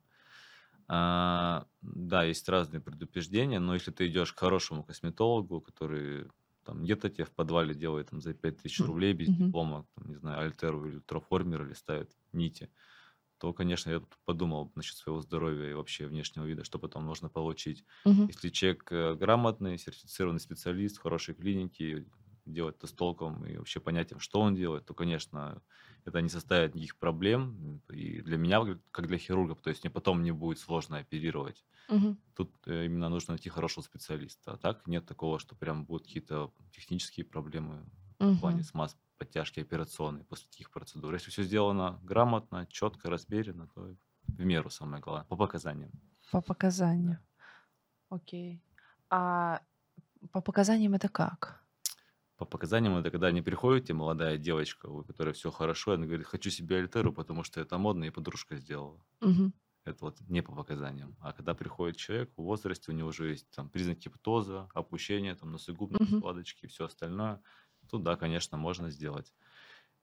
А, 0.93 1.67
да, 1.83 2.25
есть 2.25 2.49
разные 2.49 2.81
предупреждения, 2.81 3.61
но 3.61 3.75
если 3.75 3.93
ты 3.93 4.09
идешь 4.09 4.33
к 4.33 4.39
хорошему 4.41 4.83
косметологу, 4.85 5.61
который 5.61 6.29
там 6.65 6.83
где-то 6.85 7.11
тебе 7.11 7.25
в 7.25 7.31
подвале 7.33 7.75
делает 7.75 8.11
там, 8.11 8.21
за 8.21 8.35
5000 8.35 8.81
М, 8.81 8.87
рублей 8.87 9.13
без 9.13 9.31
мгм. 9.31 9.53
диплома, 9.53 9.87
там, 9.95 10.09
не 10.09 10.17
знаю, 10.17 10.41
альтеру 10.41 10.87
или 10.89 10.99
троформер 11.01 11.63
или 11.65 11.75
ставит 11.75 12.17
нити, 12.33 12.71
то, 13.39 13.53
конечно, 13.55 13.91
я 13.91 14.03
подумал 14.27 14.73
насчет 14.75 14.97
своего 14.97 15.21
здоровья 15.23 15.71
и 15.71 15.75
вообще 15.75 16.07
внешнего 16.07 16.45
вида, 16.47 16.65
что 16.65 16.79
потом 16.79 17.07
нужно 17.07 17.31
получить. 17.31 17.85
Мгм. 18.05 18.29
Если 18.29 18.51
человек 18.51 18.91
э, 18.93 19.15
грамотный, 19.15 19.79
сертифицированный 19.79 20.41
специалист 20.41 20.99
в 20.99 21.03
хорошей 21.03 21.35
клинике, 21.35 22.07
делает 22.51 22.77
это 22.77 22.87
с 22.87 22.93
толком 22.93 23.45
и 23.47 23.57
вообще 23.57 23.81
понятием, 23.81 24.21
что 24.21 24.41
он 24.41 24.55
делает, 24.55 24.87
то, 24.87 24.95
конечно, 24.95 25.63
это 26.05 26.21
не 26.21 26.29
составит 26.29 26.75
никаких 26.75 26.99
проблем. 26.99 27.83
И 27.91 28.21
для 28.21 28.37
меня, 28.39 28.61
как- 28.91 29.07
для 29.07 29.19
хирурга, 29.19 29.55
то 29.55 29.71
есть 29.71 29.85
мне 29.85 29.91
потом 29.91 30.23
не 30.23 30.33
будет 30.33 30.59
сложно 30.59 30.99
оперировать. 30.99 31.65
Мгм. 31.89 32.17
Тут 32.35 32.53
э, 32.67 32.87
именно 32.87 33.09
нужно 33.09 33.33
найти 33.33 33.51
хорошего 33.51 33.83
специалиста. 33.85 34.53
А 34.53 34.57
так 34.57 34.87
нет 34.87 35.07
такого, 35.07 35.39
что 35.39 35.55
прям 35.57 35.85
будут 35.85 36.07
какие-то 36.07 36.53
технические 36.73 37.27
проблемы 37.27 37.85
в 38.19 38.41
плане 38.41 38.63
смаз 38.63 38.97
подтяжки 39.19 39.61
операционной 39.61 40.25
после 40.25 40.49
таких 40.51 40.71
процедур. 40.71 41.13
Если 41.15 41.31
все 41.31 41.43
сделано 41.43 41.99
грамотно, 42.03 42.67
четко, 42.67 43.11
размеренно, 43.11 43.67
то 43.69 43.95
в 44.27 44.45
меру 44.45 44.71
самое 44.71 45.03
главное, 45.03 45.27
по 45.27 45.37
показаниям. 45.37 45.91
По 46.31 46.41
показаниям. 46.41 47.13
Да. 47.13 47.21
Окей. 48.17 48.63
А 49.11 49.61
по 50.33 50.41
показаниям 50.41 50.95
это 50.95 51.09
как? 51.09 51.60
По 52.41 52.47
показаниям 52.47 52.97
это 52.97 53.13
когда 53.13 53.31
не 53.33 53.43
приходит 53.43 53.85
тебе 53.85 53.97
молодая 53.97 54.39
девочка, 54.39 54.87
у 54.87 55.05
которой 55.05 55.35
все 55.35 55.53
хорошо, 55.53 55.93
и 55.93 55.97
она 55.97 56.07
говорит, 56.07 56.27
хочу 56.27 56.51
себе 56.51 56.79
альтеру, 56.79 57.13
потому 57.13 57.45
что 57.45 57.61
это 57.61 57.79
модно, 57.79 58.05
и 58.05 58.11
подружка 58.11 58.57
сделала. 58.57 59.05
Мгм. 59.21 59.53
Это 59.85 60.07
вот 60.07 60.21
не 60.23 60.43
по 60.43 60.55
показаниям. 60.55 61.17
А 61.21 61.33
когда 61.33 61.55
приходит 61.55 61.97
человек 61.97 62.33
в 62.37 62.43
возрасте, 62.43 62.93
у 62.93 62.95
него 62.95 63.09
уже 63.11 63.31
есть 63.31 63.51
там 63.51 63.71
признаки 63.71 64.09
птоза, 64.09 64.71
опущение, 64.75 65.35
там 65.37 65.53
носогубные 65.53 66.01
Мгм. 66.01 66.21
складочки 66.21 66.67
и 66.67 66.69
все 66.69 66.87
остальное, 66.87 67.43
то 67.91 67.99
да, 67.99 68.17
конечно, 68.17 68.59
можно 68.59 68.91
сделать. 68.91 69.35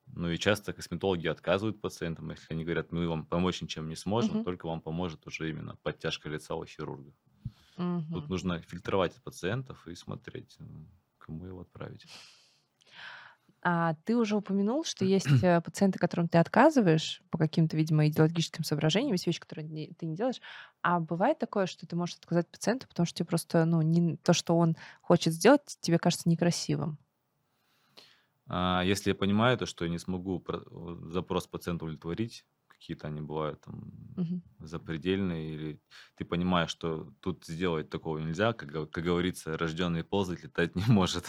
Ну 0.08 0.30
и 0.32 0.38
часто 0.40 0.74
косметологи 0.74 1.28
отказывают 1.28 1.82
пациентам, 1.82 2.32
если 2.32 2.54
они 2.54 2.66
говорят, 2.66 2.92
мы 2.92 3.08
вам 3.10 3.26
помочь 3.28 3.62
ничем 3.62 3.90
не 3.90 3.96
сможем, 3.98 4.38
Мгм. 4.38 4.46
только 4.46 4.68
вам 4.68 4.82
поможет 4.82 5.28
уже 5.28 5.50
именно 5.50 5.78
подтяжка 5.84 6.30
лица 6.30 6.56
у 6.56 6.66
хирурга. 6.66 7.14
Тут 8.12 8.28
Мгм. 8.28 8.30
нужно 8.30 8.62
фильтровать 8.62 9.22
пациентов 9.24 9.88
и 9.88 9.96
смотреть, 9.96 10.58
кому 11.28 11.46
его 11.46 11.62
отправить. 11.62 12.08
А 13.64 13.96
ты 14.06 14.16
уже 14.16 14.36
упомянул, 14.38 14.84
что 14.86 15.04
есть 15.04 15.42
э, 15.44 15.60
пациенты, 15.62 16.00
которым 16.00 16.30
ты 16.30 16.38
отказываешь 16.38 17.22
по 17.32 17.38
каким-то, 17.38 17.76
видимо, 17.76 18.08
идеологическим 18.08 18.64
соображениям, 18.64 19.14
есть 19.14 19.26
вещи, 19.28 19.40
которые 19.40 19.68
не- 19.68 19.94
ты 19.98 20.06
не 20.06 20.16
делаешь. 20.16 20.42
А 20.84 21.00
бывает 21.00 21.40
такое, 21.40 21.66
что 21.66 21.86
ты 21.88 21.96
можешь 21.96 22.16
отказать 22.18 22.48
пациенту, 22.50 22.88
потому 22.88 23.06
что 23.06 23.18
тебе 23.18 23.26
просто, 23.26 23.66
ну, 23.66 23.82
не, 23.82 24.16
то, 24.18 24.34
что 24.34 24.56
он 24.58 24.78
хочет 25.02 25.34
сделать, 25.34 25.78
тебе 25.82 25.98
кажется 25.98 26.30
некрасивым. 26.30 26.98
А 28.50 28.82
если 28.86 29.10
я 29.12 29.16
понимаю 29.16 29.58
то, 29.58 29.66
что 29.66 29.86
я 29.86 29.92
не 29.92 29.98
смогу 30.00 30.44
вот 30.48 31.12
запрос 31.12 31.48
пациента 31.48 31.86
удовлетворить, 31.86 32.46
какие-то 32.80 33.08
они 33.08 33.22
бывают 33.22 33.62
там 33.62 33.92
Мгм. 34.16 34.42
запредельные, 34.60 35.54
или 35.54 35.82
ты 36.16 36.26
понимаешь, 36.26 36.72
что 36.72 37.14
тут 37.22 37.46
сделать 37.46 37.90
такого 37.92 38.18
нельзя, 38.18 38.54
как, 38.54 38.72
как 38.92 39.04
говорится, 39.04 39.58
рожденный 39.58 40.04
ползать 40.04 40.44
летать 40.44 40.76
не 40.78 40.86
может. 40.88 41.26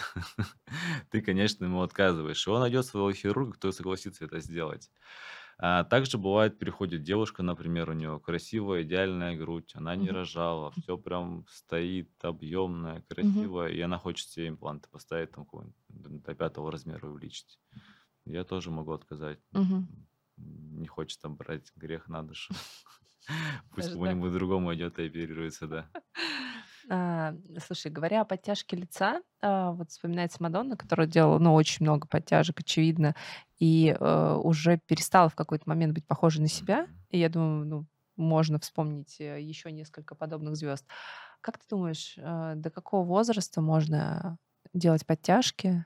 Ты, 1.11 1.21
конечно, 1.21 1.65
ему 1.65 1.83
отказываешь. 1.83 2.47
И 2.47 2.51
он 2.51 2.61
найдет 2.61 2.87
своего 2.87 3.13
хирурга, 3.13 3.53
кто 3.53 3.73
согласится 3.73 4.25
это 4.25 4.41
сделать. 4.41 4.91
А 5.59 5.85
также 5.85 6.19
бывает, 6.19 6.59
приходит 6.59 7.03
девушка, 7.03 7.43
например, 7.43 7.91
у 7.91 7.93
нее 7.95 8.21
красивая, 8.21 8.83
идеальная 8.83 9.37
грудь, 9.37 9.73
она 9.75 9.97
не 9.97 10.11
Мгм. 10.11 10.13
рожала, 10.13 10.71
все 10.73 10.97
прям 10.99 11.47
стоит 11.49 12.13
объемная, 12.23 13.03
красивая, 13.09 13.69
и 13.71 13.81
она 13.81 13.99
хочет 13.99 14.29
себе 14.29 14.49
импланты 14.49 14.89
поставить, 14.89 15.33
там, 15.33 15.47
до 15.89 16.35
пятого 16.35 16.71
размера 16.71 17.07
увеличить. 17.09 17.59
Я 18.27 18.45
тоже 18.45 18.71
могу 18.71 18.93
отказать. 18.93 19.41
Мгм. 19.53 19.89
Не 20.39 20.87
хочет 20.87 21.21
там 21.21 21.37
брать 21.37 21.73
грех 21.77 22.09
на 22.09 22.23
душу. 22.23 22.55
Пусть 23.75 23.93
кому-нибудь 23.93 24.33
другому 24.33 24.75
идет 24.75 24.99
и 24.99 25.07
оперируется, 25.07 25.67
да. 25.67 25.91
А, 26.91 27.35
слушай, 27.67 27.91
говоря 27.91 28.23
о 28.23 28.25
подтяжке 28.25 28.77
лица, 28.77 29.21
а, 29.43 29.73
вот 29.73 29.91
вспоминается 29.91 30.43
Мадонна, 30.43 30.77
которая 30.77 31.07
делала, 31.07 31.39
ну, 31.39 31.53
очень 31.53 31.85
много 31.85 32.09
подтяжек, 32.09 32.61
очевидно, 32.61 33.15
и 33.59 33.95
э, 33.99 34.35
уже 34.43 34.79
перестала 34.87 35.29
в 35.29 35.35
какой-то 35.35 35.69
момент 35.69 35.93
быть 35.93 36.07
похожей 36.07 36.41
на 36.41 36.49
себя. 36.49 36.87
И 37.11 37.19
я 37.19 37.29
думаю, 37.29 37.67
ну, 37.67 37.87
можно 38.17 38.59
вспомнить 38.59 39.21
э, 39.21 39.41
еще 39.41 39.71
несколько 39.71 40.15
подобных 40.15 40.57
звезд. 40.57 40.87
Как 41.41 41.59
ты 41.59 41.65
думаешь, 41.69 42.15
э, 42.17 42.55
до 42.57 42.71
какого 42.71 43.05
возраста 43.05 43.61
можно 43.61 44.39
делать 44.73 45.05
подтяжки 45.05 45.85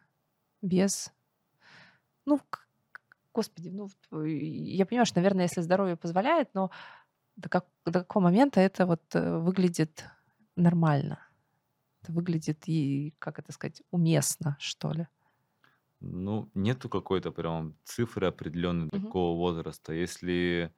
без, 0.61 1.12
ну, 2.27 2.41
господи, 3.35 3.68
ну, 3.71 3.88
я 4.27 4.87
понимаю, 4.87 5.07
что, 5.07 5.18
наверное, 5.21 5.45
если 5.45 5.61
здоровье 5.62 5.97
позволяет, 5.97 6.55
но 6.55 6.71
до, 7.37 7.49
как, 7.51 7.66
до 7.87 8.01
какого 8.01 8.25
момента 8.25 8.61
это 8.61 8.87
вот 8.87 9.03
э, 9.14 9.38
выглядит 9.38 10.05
нормально? 10.57 11.21
Это 12.03 12.12
выглядит 12.12 12.68
и, 12.68 13.14
как 13.18 13.38
это 13.40 13.53
сказать, 13.53 13.83
уместно, 13.92 14.57
что 14.61 14.92
ли? 14.92 15.09
Ну, 16.01 16.51
нету 16.55 16.88
какой-то 16.88 17.31
прям 17.31 17.77
цифры 17.85 18.27
определенной 18.27 18.90
Мгм. 18.92 19.12
такого 19.12 19.37
возраста. 19.37 19.92
Если 19.92 20.75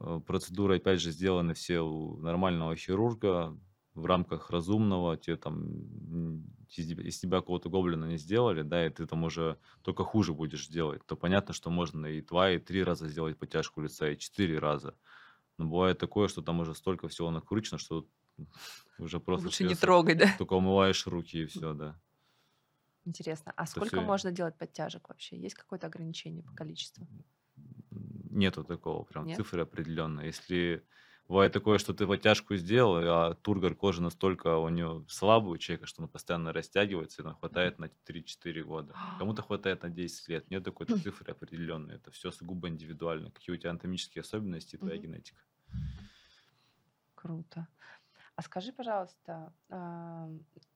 э, 0.00 0.20
процедуры, 0.26 0.76
опять 0.78 1.00
же, 1.00 1.12
сделаны 1.12 1.54
все 1.54 1.80
у 1.80 2.18
нормального 2.18 2.76
хирурга 2.76 3.58
в 3.94 4.06
рамках 4.06 4.50
разумного, 4.50 5.16
тебе 5.16 5.36
там 5.36 6.44
из 6.76 7.18
тебя 7.18 7.38
какого-то 7.40 7.68
гоблина 7.70 8.04
не 8.06 8.18
сделали, 8.18 8.62
да, 8.62 8.86
и 8.86 8.90
ты 8.90 9.06
там 9.06 9.24
уже 9.24 9.58
только 9.82 10.04
хуже 10.04 10.34
будешь 10.34 10.68
делать, 10.68 11.04
то 11.06 11.16
понятно, 11.16 11.54
что 11.54 11.70
можно 11.70 12.06
и 12.06 12.20
два, 12.22 12.50
и 12.52 12.58
три 12.58 12.84
раза 12.84 13.08
сделать 13.08 13.38
подтяжку 13.38 13.80
лица, 13.80 14.08
и 14.10 14.18
четыре 14.18 14.58
раза. 14.58 14.96
Но 15.58 15.66
бывает 15.66 15.98
такое, 15.98 16.28
что 16.28 16.42
там 16.42 16.60
уже 16.60 16.74
столько 16.74 17.08
всего 17.08 17.30
накручено, 17.30 17.78
что 17.78 18.06
уже 18.98 19.20
просто 19.20 19.46
Лучше 19.46 19.64
не 19.64 19.74
трогай, 19.74 20.14
да? 20.14 20.26
только 20.36 20.54
умываешь 20.54 21.06
руки 21.06 21.42
и 21.42 21.46
все, 21.46 21.74
да. 21.74 22.00
Интересно. 23.04 23.52
А 23.56 23.62
Это 23.62 23.70
сколько 23.72 23.96
все 23.96 24.02
можно 24.02 24.30
делать 24.30 24.56
подтяжек 24.56 25.08
вообще? 25.08 25.36
Есть 25.36 25.54
какое-то 25.56 25.86
ограничение 25.86 26.44
по 26.44 26.52
количеству? 26.52 27.08
Нету 27.90 28.64
такого 28.64 29.04
прям 29.04 29.26
Нет? 29.26 29.36
цифры 29.36 29.62
определенной. 29.62 30.26
Если 30.26 30.84
бывает 31.28 31.52
такое, 31.52 31.78
что 31.78 31.94
ты 31.94 32.06
подтяжку 32.06 32.56
сделал, 32.56 32.96
а 33.02 33.34
тургор 33.34 33.74
кожи 33.74 34.02
настолько 34.02 34.56
у 34.56 34.68
него 34.68 35.04
слабый 35.08 35.52
у 35.52 35.58
человека, 35.58 35.86
что 35.86 36.02
он 36.02 36.08
постоянно 36.08 36.52
растягивается, 36.52 37.22
и 37.22 37.24
нам 37.24 37.34
хватает 37.36 37.78
на 37.78 37.90
3-4 38.04 38.62
года. 38.62 38.96
Кому-то 39.16 39.42
хватает 39.42 39.82
на 39.82 39.90
10 39.90 40.28
лет. 40.28 40.50
Нет 40.50 40.64
такой 40.64 40.86
цифры 40.86 41.32
определенной. 41.32 41.96
Это 41.96 42.10
все 42.10 42.30
сугубо 42.30 42.68
индивидуально. 42.68 43.30
Какие 43.30 43.54
у 43.54 43.58
тебя 43.58 43.70
анатомические 43.70 44.20
особенности 44.22 44.76
и 44.76 44.78
твоя 44.78 44.96
Мгм. 44.96 45.02
генетика. 45.02 45.42
Круто. 47.14 47.66
А 48.36 48.42
скажи, 48.42 48.72
пожалуйста, 48.72 49.54
а, 49.70 50.28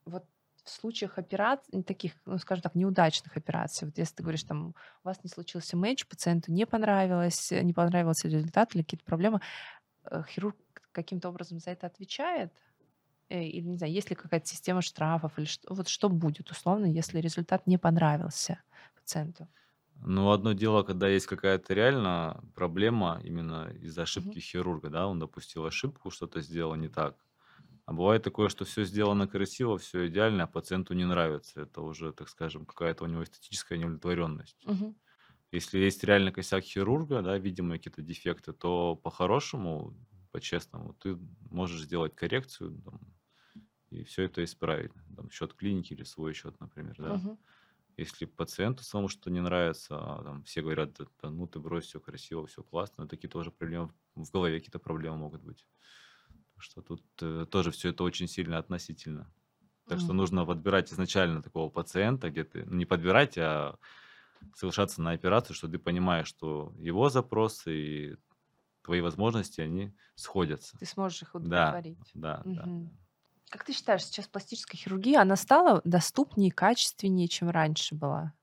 вот 0.06 0.26
в 0.64 0.70
случаях 0.70 1.18
операций, 1.18 1.82
таких, 1.84 2.14
ну, 2.26 2.38
скажем 2.38 2.62
так, 2.62 2.74
неудачных 2.76 3.36
операций, 3.36 3.86
вот 3.88 3.98
если 3.98 4.16
ты 4.16 4.22
говоришь, 4.24 4.44
там, 4.44 4.70
у 4.70 5.08
вас 5.08 5.24
не 5.24 5.30
случился 5.30 5.76
матч, 5.76 6.06
пациенту 6.06 6.52
не 6.52 6.66
понравилось, 6.66 7.50
не 7.52 7.72
понравился 7.74 8.28
результат 8.28 8.74
или 8.74 8.82
какие-то 8.82 9.04
проблемы, 9.04 9.40
хирург 10.28 10.56
каким-то 10.92 11.28
образом 11.28 11.58
за 11.60 11.70
это 11.72 11.86
отвечает? 11.86 12.52
Э, 13.30 13.42
Или, 13.44 13.66
не 13.68 13.78
знаю, 13.78 13.92
есть 13.92 14.10
ли 14.10 14.16
какая-то 14.16 14.46
система 14.48 14.82
штрафов, 14.82 15.38
или 15.38 15.46
что, 15.46 15.74
вот 15.74 15.88
что 15.88 16.08
будет, 16.10 16.50
условно, 16.50 16.86
если 16.86 17.20
результат 17.20 17.66
не 17.66 17.78
понравился 17.78 18.62
пациенту? 18.96 19.48
Ну, 20.04 20.30
одно 20.32 20.52
дело, 20.52 20.82
когда 20.82 21.08
есть 21.08 21.26
какая-то 21.26 21.74
реально 21.74 22.42
проблема 22.54 23.20
именно 23.22 23.70
из-за 23.70 24.02
ошибки 24.02 24.38
хирурга, 24.40 24.90
да, 24.90 25.06
он 25.06 25.18
допустил 25.20 25.64
ошибку, 25.64 26.10
что-то 26.10 26.40
сделал 26.40 26.74
не 26.74 26.88
так. 26.88 27.24
А 27.86 27.92
бывает 27.92 28.22
такое, 28.24 28.48
что 28.48 28.64
все 28.64 28.84
сделано 28.84 29.28
красиво, 29.28 29.78
все 29.78 30.08
идеально, 30.08 30.44
а 30.44 30.48
пациенту 30.48 30.94
не 30.94 31.04
нравится. 31.06 31.62
Это 31.62 31.82
уже, 31.82 32.12
так 32.12 32.28
скажем, 32.30 32.66
какая-то 32.66 33.04
у 33.04 33.08
него 33.08 33.24
эстетическая 33.24 33.78
неудовлетворенность. 33.78 34.66
Мгм. 34.66 34.94
Если 35.52 35.78
есть 35.78 36.02
реально 36.04 36.32
косяк 36.32 36.64
хирурга, 36.64 37.22
да, 37.22 37.38
видимые 37.38 37.78
какие-то 37.78 38.02
дефекты, 38.02 38.52
то 38.54 38.96
по-хорошему, 38.96 39.94
по-честному, 40.32 40.94
ты 40.94 41.16
можешь 41.50 41.82
сделать 41.82 42.14
коррекцию 42.16 42.80
там, 42.82 43.00
и 43.90 44.04
все 44.04 44.24
это 44.24 44.44
исправить. 44.44 44.92
Там, 45.16 45.30
счет 45.30 45.54
клиники 45.54 45.92
или 45.94 46.04
свой 46.04 46.34
счет, 46.34 46.60
например, 46.60 46.96
да. 46.98 47.22
Мгм. 47.22 47.36
Если 47.96 48.26
пациенту 48.26 48.84
самому 48.84 49.08
что-то 49.08 49.30
не 49.30 49.40
нравится, 49.40 49.98
а 49.98 50.24
там 50.24 50.44
все 50.44 50.62
говорят, 50.62 50.98
да, 51.22 51.30
ну 51.30 51.46
ты 51.46 51.60
брось, 51.60 51.86
все 51.86 52.00
красиво, 52.00 52.46
все 52.46 52.62
классно, 52.64 53.08
такие 53.08 53.30
тоже 53.30 53.50
проблемы, 53.52 53.92
в 54.16 54.30
голове 54.30 54.58
какие-то 54.58 54.78
проблемы 54.80 55.18
могут 55.18 55.42
быть. 55.42 55.66
Так 56.54 56.62
что 56.62 56.82
тут 56.82 57.04
э, 57.22 57.46
тоже 57.50 57.70
все 57.70 57.90
это 57.90 58.04
очень 58.04 58.28
сильно 58.28 58.58
относительно. 58.58 59.32
Так 59.88 60.00
что 60.00 60.12
Мгм. 60.12 60.14
нужно 60.14 60.46
подбирать 60.46 60.92
изначально 60.92 61.42
такого 61.42 61.70
пациента, 61.70 62.30
где 62.30 62.44
ты, 62.44 62.64
ну, 62.64 62.76
не 62.76 62.86
подбирать, 62.86 63.38
а 63.38 63.78
соглашаться 64.54 65.02
на 65.02 65.12
операцию, 65.12 65.56
что 65.56 65.68
ты 65.68 65.78
понимаешь, 65.78 66.28
что 66.28 66.74
его 66.78 67.08
запросы 67.10 67.76
и 67.76 68.16
твои 68.82 69.00
возможности, 69.00 69.60
они 69.60 69.96
сходятся. 70.16 70.78
Ты 70.78 70.86
сможешь 70.86 71.22
их 71.22 71.34
Да, 71.40 71.84
удовлетворить. 71.94 72.14
да, 72.14 72.46
да. 72.50 72.72
Мгм. 72.72 72.98
Как 73.50 73.64
ты 73.64 73.72
считаешь, 73.72 74.04
сейчас 74.04 74.26
пластическая 74.28 74.78
хирургия, 74.78 75.20
она 75.20 75.36
стала 75.36 75.80
доступнее, 75.84 76.50
качественнее, 76.50 77.28
чем 77.28 77.50
раньше 77.50 77.94
была? 77.94 78.34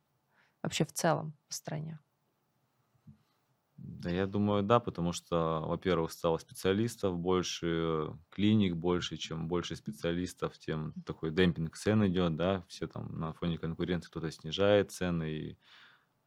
Вообще 0.64 0.86
в 0.86 0.94
целом 0.94 1.38
по 1.48 1.54
стране? 1.56 2.00
Да, 3.78 4.10
я 4.10 4.28
думаю, 4.28 4.64
да, 4.64 4.80
потому 4.82 5.14
что, 5.14 5.62
во-первых, 5.66 6.12
стало 6.12 6.38
специалистов 6.38 7.18
больше, 7.18 8.10
клиник 8.30 8.76
больше, 8.76 9.16
чем 9.18 9.48
больше 9.48 9.76
специалистов, 9.78 10.58
тем 10.60 10.96
такой 11.06 11.32
демпинг 11.32 11.78
цен 11.78 12.06
идет, 12.08 12.36
да, 12.36 12.66
все 12.68 12.88
там 12.88 13.18
на 13.20 13.32
фоне 13.34 13.58
конкуренции 13.58 14.10
кто-то 14.10 14.32
снижает 14.32 14.92
цены, 14.92 15.32
и 15.32 15.58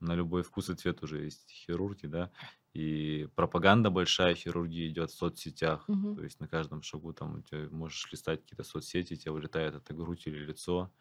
на 0.02 0.14
любой 0.14 0.42
вкус 0.42 0.70
и 0.70 0.74
цвет 0.74 1.02
уже 1.02 1.24
есть 1.24 1.50
хирурги, 1.50 2.06
да, 2.06 2.32
и 2.74 3.28
пропаганда 3.36 3.90
большая 3.90 4.34
хирургии 4.34 4.88
идет 4.88 5.10
в 5.10 5.14
соцсетях, 5.16 5.88
Мгм. 5.88 6.16
то 6.16 6.22
есть 6.22 6.40
на 6.40 6.48
каждом 6.48 6.82
шагу 6.82 7.12
там 7.14 7.42
ты 7.42 7.68
можешь 7.70 8.10
листать 8.12 8.42
какие-то 8.42 8.64
соцсети, 8.64 9.16
тебе 9.16 9.32
вылетает 9.32 9.74
это 9.74 9.94
грудь 9.94 10.26
или 10.26 10.38
лицо, 10.38 10.92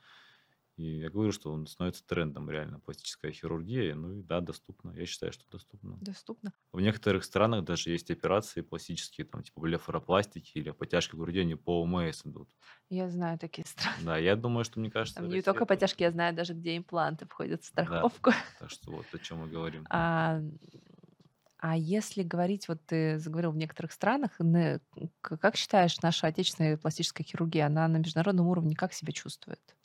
и 0.82 1.00
я 1.00 1.10
говорю, 1.10 1.32
что 1.32 1.52
он 1.52 1.67
становится 1.67 2.06
трендом 2.06 2.50
реально, 2.50 2.80
пластическая 2.80 3.32
хирургия, 3.32 3.96
ну 3.96 4.20
и 4.20 4.24
да, 4.24 4.41
доступно, 4.41 4.91
я 4.98 5.06
считаю, 5.06 5.32
что 5.34 5.46
доступно. 5.50 6.02
Доступно? 6.02 6.54
В 6.74 6.82
некоторых 6.82 7.24
странах 7.26 7.65
даже 7.65 7.91
есть 7.91 8.12
операции 8.12 8.62
пластические, 8.62 9.26
там, 9.28 9.44
типа 9.44 9.62
блефаропластики 9.62 10.58
или 10.60 10.72
подтяжки 10.72 11.15
груди, 11.15 11.39
они 11.41 11.56
по 11.56 11.82
ОМС 11.84 12.26
идут. 12.26 12.52
Я 12.89 13.10
знаю 13.10 13.39
такие 13.39 13.65
страны. 13.67 13.96
Да, 13.96 14.17
я 14.17 14.36
думаю, 14.36 14.65
что, 14.65 14.80
мне 14.80 14.91
кажется, 14.91 15.24
Там 15.24 15.30
не 15.30 15.41
только 15.41 15.65
тоже. 15.65 15.65
подтяжки, 15.65 16.04
я 16.04 16.12
знаю 16.12 16.36
даже, 16.36 16.54
где 16.54 16.78
импланты 16.78 17.26
входят 17.26 17.63
в 17.63 17.65
Да, 17.74 18.06
страховку. 18.06 18.32
так 18.58 18.70
что 18.70 18.91
вот 18.91 19.13
о 19.13 19.20
чем 19.20 19.39
мы 19.39 19.48
говорим. 19.50 19.89
А, 19.89 20.41
а 21.58 21.78
если 21.78 22.24
говорить, 22.24 22.67
вот 22.67 22.86
ты 22.88 23.20
заговорил 23.20 23.52
в 23.52 23.58
некоторых 23.58 23.91
странах, 23.91 24.39
как 25.22 25.56
считаешь, 25.56 26.00
наша 26.02 26.28
отечественная 26.28 26.78
пластическая 26.78 27.24
хирургия, 27.26 27.67
она 27.67 27.88
на 27.88 27.98
международном 27.98 28.48
уровне 28.48 28.76
как 28.76 28.94
себя 28.94 29.13
чувствует? 29.13 29.76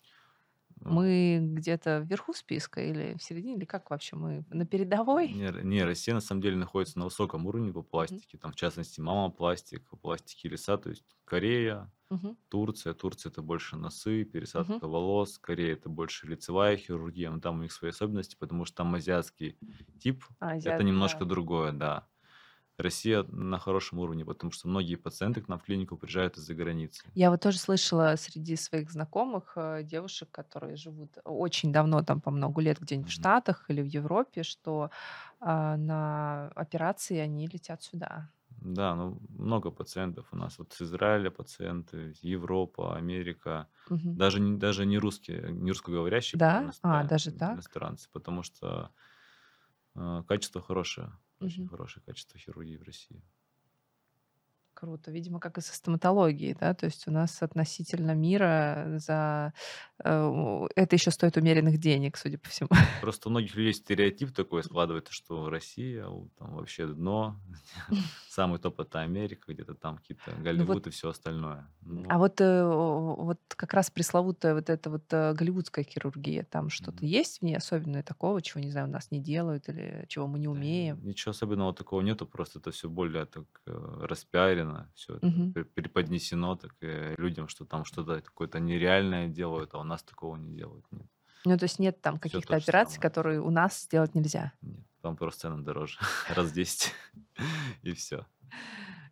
Мы 0.84 1.38
где-то 1.42 1.98
вверху 2.00 2.32
списка 2.34 2.80
или 2.82 3.16
в 3.16 3.22
середине, 3.22 3.56
или 3.56 3.64
как 3.64 3.90
вообще 3.90 4.16
мы 4.16 4.44
на 4.50 4.66
передовой? 4.66 5.38
Не, 5.38 5.50
не, 5.64 5.82
Россия 5.84 6.14
на 6.14 6.20
самом 6.20 6.42
деле 6.42 6.56
находится 6.56 6.98
на 6.98 7.06
высоком 7.06 7.46
уровне 7.46 7.72
по 7.72 7.82
пластике, 7.82 8.38
там 8.38 8.52
в 8.52 8.56
частности 8.56 9.00
мама 9.00 9.30
пластик, 9.30 9.88
пластики 10.02 10.46
лица, 10.46 10.76
то 10.76 10.90
есть 10.90 11.04
Корея, 11.24 11.92
Мгм. 12.10 12.36
Турция. 12.48 12.94
Турция 12.94 13.30
это 13.30 13.42
больше 13.42 13.76
носы, 13.76 14.24
пересадка 14.24 14.88
волос, 14.88 15.38
Корея 15.38 15.74
это 15.74 15.88
больше 15.88 16.26
лицевая 16.28 16.76
хирургия, 16.76 17.30
но 17.30 17.40
там 17.40 17.60
у 17.60 17.62
них 17.62 17.72
свои 17.72 17.90
особенности, 17.90 18.36
потому 18.38 18.64
что 18.66 18.76
там 18.78 18.94
азиатский 18.94 19.58
тип, 19.98 20.24
А, 20.40 20.54
это 20.64 20.84
азиат, 20.84 20.84
немножко 20.84 21.24
да. 21.24 21.26
другое, 21.26 21.72
да. 21.72 22.08
Россия 22.78 23.22
на 23.24 23.58
хорошем 23.58 23.98
уровне, 24.00 24.24
потому 24.24 24.52
что 24.52 24.68
многие 24.68 24.96
пациенты 24.96 25.40
к 25.42 25.48
нам 25.48 25.58
в 25.58 25.64
клинику 25.64 25.96
приезжают 25.96 26.36
из-за 26.36 26.54
границы. 26.54 27.12
Я 27.14 27.30
вот 27.30 27.40
тоже 27.40 27.58
слышала 27.58 28.14
среди 28.16 28.56
своих 28.56 28.90
знакомых 28.90 29.52
э, 29.56 29.82
девушек, 29.82 30.30
которые 30.30 30.76
живут 30.76 31.16
очень 31.24 31.72
давно, 31.72 32.02
там 32.02 32.20
по 32.20 32.30
много 32.30 32.60
лет 32.60 32.78
где-нибудь 32.78 33.08
в 33.08 33.12
Мгм. 33.12 33.12
Штатах 33.12 33.64
или 33.70 33.80
в 33.80 33.86
Европе, 33.86 34.42
что 34.42 34.90
а, 35.40 35.76
на 35.78 36.48
операции 36.54 37.16
они 37.18 37.46
летят 37.46 37.82
сюда. 37.82 38.30
Да, 38.50 38.94
ну 38.94 39.18
много 39.28 39.70
пациентов 39.70 40.28
у 40.32 40.36
нас. 40.36 40.58
Вот 40.58 40.72
с 40.72 40.82
Израиля 40.82 41.30
пациенты, 41.30 42.14
Европа, 42.22 42.96
Америка. 42.96 43.68
Мгм. 43.90 44.16
Даже, 44.16 44.40
даже 44.56 44.86
не 44.86 44.98
русские, 44.98 45.52
не 45.52 45.70
русскоговорящие 45.70 46.40
Да? 46.40 46.74
А, 46.82 47.02
иностран- 47.02 47.04
даже 47.04 47.32
так? 47.32 47.72
иностранцы, 47.72 48.08
потому 48.12 48.42
что 48.42 48.92
э, 49.94 50.22
качество 50.28 50.60
хорошее. 50.60 51.12
Очень 51.40 51.68
хорошее 51.68 52.04
качество 52.04 52.38
хирургии 52.38 52.76
в 52.76 52.82
России. 52.82 53.22
Круто. 54.76 55.10
Видимо, 55.10 55.40
как 55.40 55.56
и 55.56 55.62
со 55.62 55.74
стоматологией, 55.74 56.54
да? 56.54 56.74
То 56.74 56.84
есть 56.84 57.08
у 57.08 57.10
нас 57.10 57.40
относительно 57.42 58.14
мира 58.14 58.84
за 58.98 59.54
э, 60.04 60.66
это 60.76 60.96
еще 60.96 61.10
стоит 61.10 61.38
умеренных 61.38 61.78
денег, 61.78 62.18
судя 62.18 62.36
по 62.38 62.50
всему. 62.50 62.68
Просто 63.00 63.28
у 63.28 63.30
многих 63.30 63.54
людей 63.56 63.72
стереотип 63.72 64.34
такой 64.34 64.62
складывается, 64.62 65.14
что 65.14 65.48
Россия 65.48 66.06
у- 66.06 66.28
там 66.38 66.54
вообще 66.56 66.86
дно, 66.88 67.40
самый 68.28 68.58
топ 68.58 68.78
это 68.80 69.00
Америка, 69.00 69.50
где-то 69.52 69.74
там 69.74 69.96
какие-то 69.96 70.32
Ну 70.32 70.64
вот, 70.66 70.78
Голливуд 70.78 70.86
и 70.86 70.90
все 70.90 71.08
остальное. 71.08 71.72
а 72.08 72.18
Ну, 72.18 72.18
вот, 72.18 72.40
э, 72.40 72.64
вот 72.64 73.40
как 73.48 73.74
раз 73.74 73.90
пресловутая 73.90 74.54
вот 74.54 74.70
эта 74.70 74.90
вот 74.90 75.04
э, 75.12 75.32
голливудская 75.34 75.84
хирургия, 75.84 76.44
там 76.44 76.68
что-то 76.70 77.04
есть 77.04 77.40
в 77.40 77.42
ней 77.42 77.56
особенное 77.56 78.02
такого, 78.02 78.40
чего, 78.42 78.60
не 78.62 78.70
знаю, 78.70 78.86
у 78.88 78.90
нас 78.90 79.10
не 79.10 79.20
делают 79.20 79.68
или 79.68 80.04
чего 80.08 80.26
мы 80.28 80.38
не 80.38 80.46
Да, 80.46 80.50
умеем? 80.52 81.02
ничего 81.02 81.30
особенного 81.32 81.74
такого 81.74 82.00
нету, 82.02 82.26
просто 82.26 82.58
это 82.60 82.70
все 82.70 82.88
более 82.88 83.26
так 83.26 83.44
э, 83.66 83.72
распиарено, 84.66 84.90
все 84.94 85.14
пре- 85.18 85.64
преподнесено 85.64 86.56
так 86.56 86.74
э, 86.80 87.14
людям, 87.18 87.48
что 87.48 87.64
там 87.64 87.84
что-то 87.84 88.20
какое-то 88.20 88.58
нереальное 88.60 89.28
делают, 89.28 89.74
а 89.74 89.78
у 89.78 89.84
нас 89.84 90.02
такого 90.02 90.36
не 90.36 90.54
делают. 90.56 90.84
Нет, 90.90 91.06
Ну, 91.44 91.58
то 91.58 91.64
есть 91.64 91.78
нет 91.78 92.00
там 92.00 92.18
каких-то 92.18 92.56
операций, 92.56 92.94
самое. 92.94 93.00
которые 93.10 93.40
у 93.40 93.50
нас 93.50 93.82
сделать 93.82 94.14
нельзя. 94.14 94.52
Нет, 94.62 94.86
там 95.02 95.16
просто 95.16 95.42
цены 95.42 95.62
дороже, 95.62 95.98
раз 96.34 96.50
в 96.50 96.54
10 96.54 96.92
и 97.82 97.92
все, 97.92 98.26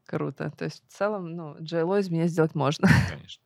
Круто. 0.06 0.50
То 0.50 0.64
есть 0.66 0.84
в 0.86 0.92
целом, 0.92 1.34
ну, 1.34 1.56
Джейло 1.60 1.98
из 1.98 2.10
меня 2.10 2.26
сделать 2.26 2.54
можно. 2.54 2.88
конечно. 3.08 3.42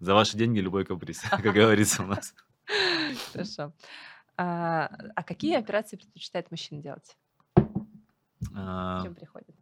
За 0.00 0.14
ваши 0.14 0.36
деньги 0.38 0.60
любой 0.60 0.84
каприз, 0.84 1.20
как 1.28 1.42
говорится 1.42 2.02
у 2.02 2.06
нас. 2.06 2.34
Хорошо. 3.32 3.72
А, 4.36 4.88
а 5.14 5.22
какие 5.22 5.56
операции 5.56 5.96
предпочитает 5.96 6.50
мужчина 6.50 6.80
делать? 6.82 7.16
А, 8.54 9.02
чем 9.02 9.14
приходит? 9.14 9.54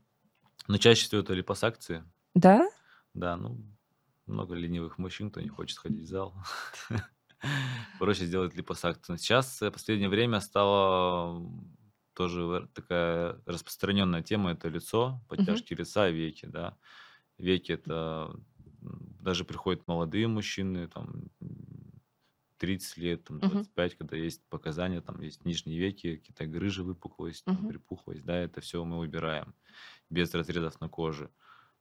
Но 0.68 0.78
чаще 0.78 1.06
всего 1.06 1.20
это 1.20 1.34
липосакции. 1.34 2.04
Да? 2.34 2.68
Да, 3.14 3.36
ну, 3.36 3.58
много 4.26 4.54
ленивых 4.54 4.98
мужчин, 4.98 5.30
кто 5.30 5.40
не 5.40 5.48
хочет 5.48 5.78
ходить 5.78 6.04
в 6.04 6.08
зал. 6.08 6.34
Проще 7.98 8.26
сделать 8.26 8.54
липосакцию. 8.54 9.18
Сейчас 9.18 9.60
э, 9.62 9.68
в 9.68 9.72
последнее 9.72 10.08
время 10.08 10.40
стала 10.40 11.36
м, 11.36 11.76
тоже 12.14 12.68
такая 12.74 13.42
распространенная 13.46 14.22
тема, 14.22 14.52
это 14.52 14.68
лицо, 14.68 15.22
подтяжки 15.28 15.74
лица, 15.74 16.08
веки, 16.08 16.46
да. 16.46 16.78
Веки 17.38 17.72
это 17.72 18.34
даже 18.80 19.44
приходят 19.44 19.86
молодые 19.86 20.28
мужчины, 20.28 20.88
там 20.88 21.28
30 22.62 22.96
лет, 22.98 23.24
там 23.24 23.40
Мгм. 23.42 23.66
25, 23.66 23.96
когда 23.96 24.16
есть 24.16 24.48
показания, 24.48 25.00
там 25.02 25.20
есть 25.20 25.44
нижние 25.44 25.78
веки, 25.80 26.16
какие-то 26.16 26.46
грыжи, 26.46 26.84
выпуклость, 26.84 27.46
Мгм. 27.46 27.66
припухлость, 27.66 28.24
да, 28.24 28.36
это 28.38 28.60
все 28.60 28.84
мы 28.84 28.98
убираем 29.00 29.54
без 30.10 30.34
разрезов 30.34 30.80
на 30.80 30.88
коже. 30.88 31.30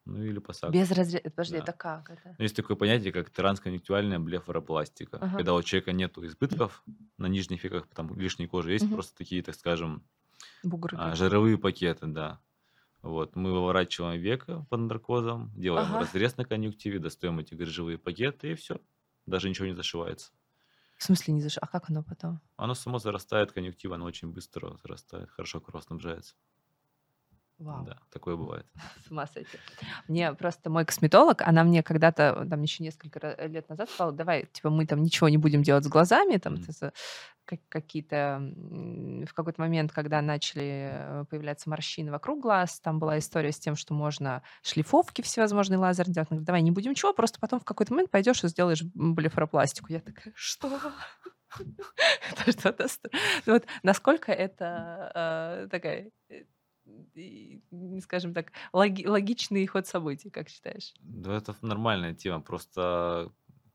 Ну 0.05 0.23
или 0.23 0.39
посадка. 0.39 0.79
Без 0.79 0.91
разреза. 0.91 1.29
Подожди, 1.29 1.57
Да. 1.57 1.59
это 1.59 1.71
как 1.73 2.09
это? 2.09 2.39
Ну, 2.39 2.43
Есть 2.43 2.55
такое 2.55 2.77
понятие, 2.77 3.13
как 3.13 3.29
трансконъюнктивальная 3.31 4.19
блефаропластика. 4.19 5.27
Ага. 5.27 5.37
Когда 5.37 5.53
у 5.55 5.63
человека 5.63 5.93
нет 5.93 6.17
избытков 6.17 6.83
на 7.17 7.27
нижних 7.27 7.63
веках, 7.63 7.87
там 7.89 8.17
лишней 8.19 8.47
кожи, 8.47 8.73
есть 8.73 8.89
Мгм. 8.89 8.91
просто 8.91 9.15
такие, 9.17 9.43
так 9.43 9.55
скажем, 9.55 10.07
Бугры 10.63 10.97
а, 10.97 11.15
жировые 11.15 11.57
пакеты, 11.57 12.07
да. 12.07 12.41
Вот, 13.01 13.35
мы 13.35 13.53
выворачиваем 13.53 14.21
веко 14.21 14.65
под 14.69 14.81
наркозом, 14.81 15.51
делаем 15.55 15.93
Ага. 15.93 16.01
разрез 16.01 16.37
на 16.37 16.45
конъюнктиве, 16.45 16.99
достаем 16.99 17.39
эти 17.39 17.55
грыжевые 17.55 17.97
пакеты 17.99 18.51
и 18.51 18.55
все. 18.55 18.81
Даже 19.27 19.49
ничего 19.49 19.67
не 19.67 19.75
зашивается. 19.75 20.33
В 21.01 21.03
смысле 21.03 21.33
не 21.33 21.41
заш... 21.41 21.57
А 21.59 21.65
как 21.65 21.89
оно 21.89 22.03
потом? 22.03 22.39
Оно 22.57 22.75
само 22.75 22.99
зарастает, 22.99 23.51
конъюнктива, 23.51 23.95
оно 23.95 24.05
очень 24.05 24.31
быстро 24.31 24.77
зарастает, 24.83 25.31
хорошо 25.31 25.59
кровоснабжается. 25.59 26.35
Вау. 27.57 27.85
Да, 27.85 27.97
такое 28.11 28.35
бывает. 28.35 28.67
С 29.07 29.09
ума 29.09 29.25
сойти. 29.25 29.57
Мне 30.07 30.31
просто 30.33 30.69
мой 30.69 30.85
косметолог, 30.85 31.41
она 31.41 31.63
мне 31.63 31.81
когда-то, 31.81 32.45
там 32.47 32.61
еще 32.61 32.83
несколько 32.83 33.35
лет 33.47 33.67
назад 33.67 33.89
сказала, 33.89 34.11
давай, 34.11 34.45
типа, 34.53 34.69
мы 34.69 34.85
там 34.85 35.01
ничего 35.01 35.27
не 35.27 35.37
будем 35.37 35.63
делать 35.63 35.85
с 35.85 35.87
глазами, 35.87 36.37
там, 36.37 36.53
Мгм. 36.53 36.91
Какие-то... 37.69 38.39
В 39.27 39.33
какой-то 39.33 39.61
момент, 39.61 39.91
когда 39.91 40.21
начали 40.21 40.89
э, 40.91 41.25
появляться 41.29 41.69
морщины 41.69 42.11
вокруг 42.11 42.41
глаз, 42.41 42.79
там 42.79 42.99
была 42.99 43.19
история 43.19 43.51
с 43.51 43.59
тем, 43.59 43.75
что 43.75 43.93
можно 43.93 44.43
шлифовки 44.63 45.21
всевозможные 45.21 45.77
лазерные 45.77 46.13
делать. 46.13 46.29
Говорит, 46.29 46.45
давай 46.45 46.61
не 46.61 46.71
будем 46.71 46.91
ничего, 46.91 47.13
просто 47.13 47.39
потом 47.39 47.59
в 47.59 47.65
какой-то 47.65 47.93
момент 47.93 48.11
пойдешь 48.11 48.43
и 48.43 48.47
сделаешь 48.47 48.83
блефаропластику. 48.93 49.91
Я 49.91 49.99
такая, 49.99 50.33
что? 50.35 50.79
Это 52.31 52.51
что-то 52.51 52.87
Ну 53.45 53.53
Вот 53.53 53.65
насколько 53.83 54.31
это 54.31 55.11
э, 55.13 55.67
такая 55.69 56.11
э, 56.29 56.43
скажем 58.01 58.33
так, 58.33 58.51
логи- 58.73 59.05
логичный 59.05 59.65
ход 59.67 59.87
событий, 59.87 60.29
как 60.29 60.49
считаешь? 60.49 60.93
Да, 60.99 61.35
это 61.35 61.55
нормальная 61.61 62.13
тема. 62.13 62.41
Просто, 62.41 63.31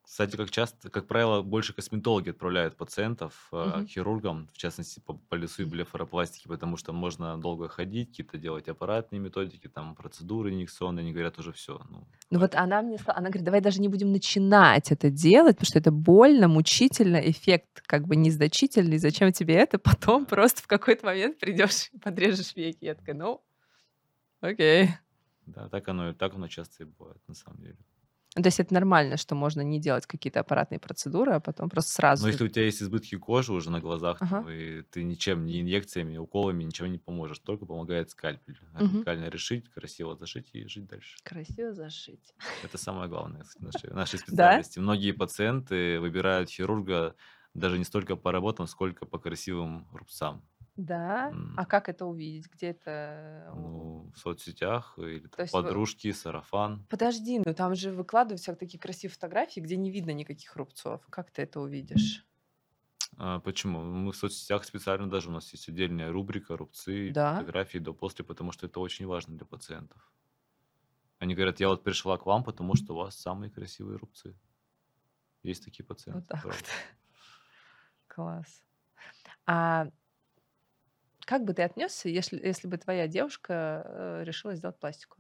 кстати, 0.06 0.36
как 0.36 0.50
часто, 0.50 0.88
как 0.88 1.08
правило, 1.08 1.42
больше 1.42 1.72
косметологи 1.72 2.30
отправляют 2.30 2.76
пациентов 2.76 3.48
э, 3.52 3.56
Мгм. 3.56 3.86
к 3.86 3.90
хирургам, 3.90 4.48
в 4.52 4.56
частности, 4.56 5.00
по, 5.00 5.14
по 5.14 5.34
лицу 5.34 5.62
и 5.62 5.64
блефаропластике, 5.64 6.48
потому 6.48 6.76
что 6.76 6.92
можно 6.92 7.36
долго 7.36 7.68
ходить, 7.68 8.10
какие-то 8.10 8.38
делать 8.38 8.68
аппаратные 8.68 9.18
методики, 9.18 9.66
там, 9.68 9.96
процедуры 9.96 10.52
инъекционные, 10.52 11.02
они 11.02 11.12
говорят 11.12 11.38
уже 11.40 11.52
все. 11.52 11.80
Ну, 11.90 12.06
Ну 12.30 12.38
вот 12.38 12.54
она 12.54 12.82
мне 12.82 12.98
сказала, 12.98 13.18
она 13.18 13.28
говорит, 13.30 13.44
давай 13.44 13.60
даже 13.60 13.80
не 13.80 13.88
будем 13.88 14.12
начинать 14.12 14.92
это 14.92 15.10
делать, 15.10 15.56
потому 15.56 15.66
что 15.66 15.78
это 15.80 15.90
больно, 15.90 16.46
мучительно, 16.46 17.16
эффект 17.16 17.82
как 17.86 18.06
бы 18.06 18.14
незначительный, 18.14 18.98
зачем 18.98 19.32
тебе 19.32 19.54
это? 19.54 19.78
Потом 19.78 20.24
просто 20.24 20.62
в 20.62 20.68
какой-то 20.68 21.04
момент 21.04 21.38
придешь 21.38 21.88
и 21.92 21.98
подрежешь 21.98 22.54
веки. 22.54 22.84
Я 22.84 22.94
такая, 22.94 23.16
ну, 23.16 23.42
окей. 24.40 24.90
Да, 25.46 25.68
так 25.68 25.88
оно, 25.88 26.12
так 26.14 26.34
оно 26.34 26.48
часто 26.48 26.84
и 26.84 26.86
бывает, 26.86 27.20
на 27.28 27.34
самом 27.34 27.60
деле. 27.60 27.76
Ну, 28.36 28.42
то 28.42 28.48
есть 28.48 28.60
это 28.60 28.74
нормально, 28.74 29.16
что 29.16 29.34
можно 29.34 29.62
не 29.62 29.80
делать 29.80 30.06
какие-то 30.06 30.40
аппаратные 30.40 30.78
процедуры, 30.78 31.32
а 31.32 31.40
потом 31.40 31.70
просто 31.70 31.90
сразу... 31.92 32.24
Но 32.24 32.28
если 32.28 32.44
у 32.44 32.48
тебя 32.48 32.64
есть 32.66 32.82
избытки 32.82 33.16
кожи 33.16 33.52
уже 33.52 33.70
на 33.70 33.80
глазах, 33.80 34.18
Ага. 34.20 34.36
там, 34.36 34.50
и 34.50 34.82
ты 34.82 35.04
ничем, 35.04 35.46
ни 35.46 35.60
инъекциями, 35.60 36.12
ни 36.12 36.18
уколами 36.18 36.64
ничего 36.64 36.86
не 36.86 36.98
поможешь, 36.98 37.38
только 37.38 37.64
помогает 37.64 38.10
скальпель. 38.10 38.58
Радикально 38.74 39.28
решить, 39.30 39.70
красиво 39.70 40.16
зашить 40.16 40.50
и 40.52 40.66
жить 40.68 40.86
дальше. 40.86 41.16
Красиво 41.24 41.72
зашить. 41.74 42.34
Это 42.62 42.78
самое 42.78 43.08
главное 43.08 43.44
в 43.44 43.60
нашей, 43.60 43.90
нашей 43.90 44.18
Да? 44.30 44.64
специальности. 44.64 44.78
Многие 44.78 45.12
пациенты 45.12 46.00
выбирают 46.00 46.50
хирурга 46.50 47.14
даже 47.54 47.78
не 47.78 47.84
столько 47.84 48.16
по 48.16 48.32
работам, 48.32 48.66
сколько 48.66 49.06
по 49.06 49.18
красивым 49.18 49.88
рубцам. 49.92 50.46
Да? 50.76 51.28
М. 51.30 51.54
А 51.56 51.64
как 51.64 51.88
это 51.88 52.04
увидеть? 52.06 52.50
Где 52.52 52.68
это? 52.68 53.50
у- 53.54 53.56
Ну, 53.60 54.10
в 54.14 54.18
соцсетях 54.18 54.94
или 54.98 55.20
То 55.20 55.28
там 55.36 55.44
есть 55.44 55.54
вы- 55.54 55.62
подружки, 55.62 56.12
сарафан. 56.12 56.84
Подожди, 56.90 57.38
ну 57.44 57.54
там 57.54 57.74
же 57.74 57.92
выкладывают 57.92 58.40
всякие 58.40 58.58
такие 58.58 58.78
красивые 58.78 59.14
фотографии, 59.14 59.60
где 59.60 59.76
не 59.76 59.90
видно 59.90 60.10
никаких 60.10 60.54
рубцов. 60.56 61.06
Как 61.10 61.30
ты 61.30 61.42
это 61.42 61.60
увидишь? 61.60 62.26
А, 63.18 63.40
почему? 63.40 63.80
Мы 63.82 64.12
в 64.12 64.16
соцсетях 64.16 64.64
специально 64.64 65.08
даже 65.08 65.30
у 65.30 65.32
нас 65.32 65.50
есть 65.52 65.68
отдельная 65.70 66.12
рубрика 66.12 66.56
рубцы, 66.56 67.10
Да? 67.12 67.36
фотографии 67.38 67.78
до-после, 67.78 68.24
потому 68.24 68.52
что 68.52 68.66
это 68.66 68.78
очень 68.80 69.06
важно 69.06 69.36
для 69.36 69.46
пациентов. 69.46 70.12
Они 71.18 71.34
говорят, 71.34 71.58
я 71.60 71.68
вот 71.68 71.82
пришла 71.82 72.18
к 72.18 72.26
вам, 72.26 72.44
потому 72.44 72.74
что 72.74 72.92
у 72.92 72.98
вас 72.98 73.16
самые 73.18 73.50
красивые 73.50 73.96
рубцы. 73.96 74.36
Есть 75.42 75.64
такие 75.64 75.84
пациенты. 75.86 76.20
Вот 76.20 76.28
так 76.28 76.42
правда. 76.42 76.58
вот. 76.58 76.68
Класс. 78.08 78.62
А 79.46 79.88
как 81.26 81.44
бы 81.44 81.54
ты 81.54 81.62
отнесся, 81.62 82.08
если, 82.08 82.38
если 82.44 82.68
бы 82.68 82.78
твоя 82.78 83.08
девушка 83.08 83.82
э, 83.86 84.24
решила 84.24 84.54
сделать 84.56 84.78
пластику? 84.80 85.18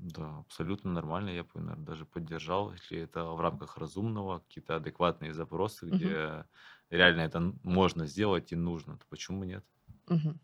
Да, 0.00 0.38
абсолютно 0.40 0.92
нормально. 0.92 1.30
Я 1.30 1.42
бы, 1.44 1.50
наверное, 1.60 1.84
даже 1.84 2.06
поддержал, 2.06 2.72
если 2.72 2.98
это 2.98 3.24
в 3.24 3.40
рамках 3.40 3.78
разумного, 3.78 4.40
какие-то 4.40 4.76
адекватные 4.76 5.32
запросы, 5.34 5.86
Мгм. 5.90 6.18
где 6.26 6.46
реально 6.90 7.22
это 7.22 7.40
можно 7.62 8.06
сделать 8.06 8.52
и 8.52 8.56
нужно, 8.56 8.96
то 8.98 9.06
почему 9.08 9.44
нет? 9.44 9.64
Мгм. 10.08 10.40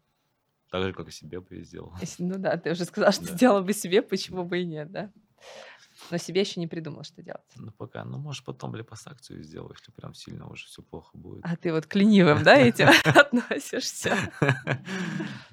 Так 0.68 0.83
же, 0.85 0.92
как 0.92 1.09
и 1.09 1.11
себе 1.11 1.40
бы 1.40 1.57
я 1.57 1.62
сделал. 1.64 1.94
Ну 2.18 2.38
да, 2.38 2.57
ты 2.57 2.70
уже 2.72 2.85
сказал, 2.85 3.12
что 3.12 3.24
Да. 3.24 3.35
сделала 3.35 3.61
бы 3.62 3.72
себе, 3.72 4.03
почему 4.03 4.44
бы 4.44 4.61
и 4.61 4.66
нет, 4.66 4.90
да? 4.90 5.12
Но 6.11 6.19
себе 6.19 6.40
еще 6.43 6.61
не 6.61 6.67
придумал, 6.67 7.03
что 7.05 7.23
делать. 7.23 7.40
Ну, 7.57 7.71
пока, 7.73 8.05
ну, 8.05 8.19
может, 8.19 8.45
потом 8.45 8.75
липосакцию 8.75 9.43
сделаю, 9.43 9.75
если 9.79 9.90
прям 9.93 10.14
сильно 10.14 10.47
уже 10.49 10.67
все 10.67 10.83
плохо 10.83 11.17
будет. 11.17 11.45
А 11.45 11.57
ты 11.57 11.73
вот 11.73 11.87
к 11.87 11.95
ленивым, 11.95 12.43
да, 12.43 12.57
этим 12.57 12.88
относишься? 13.05 14.17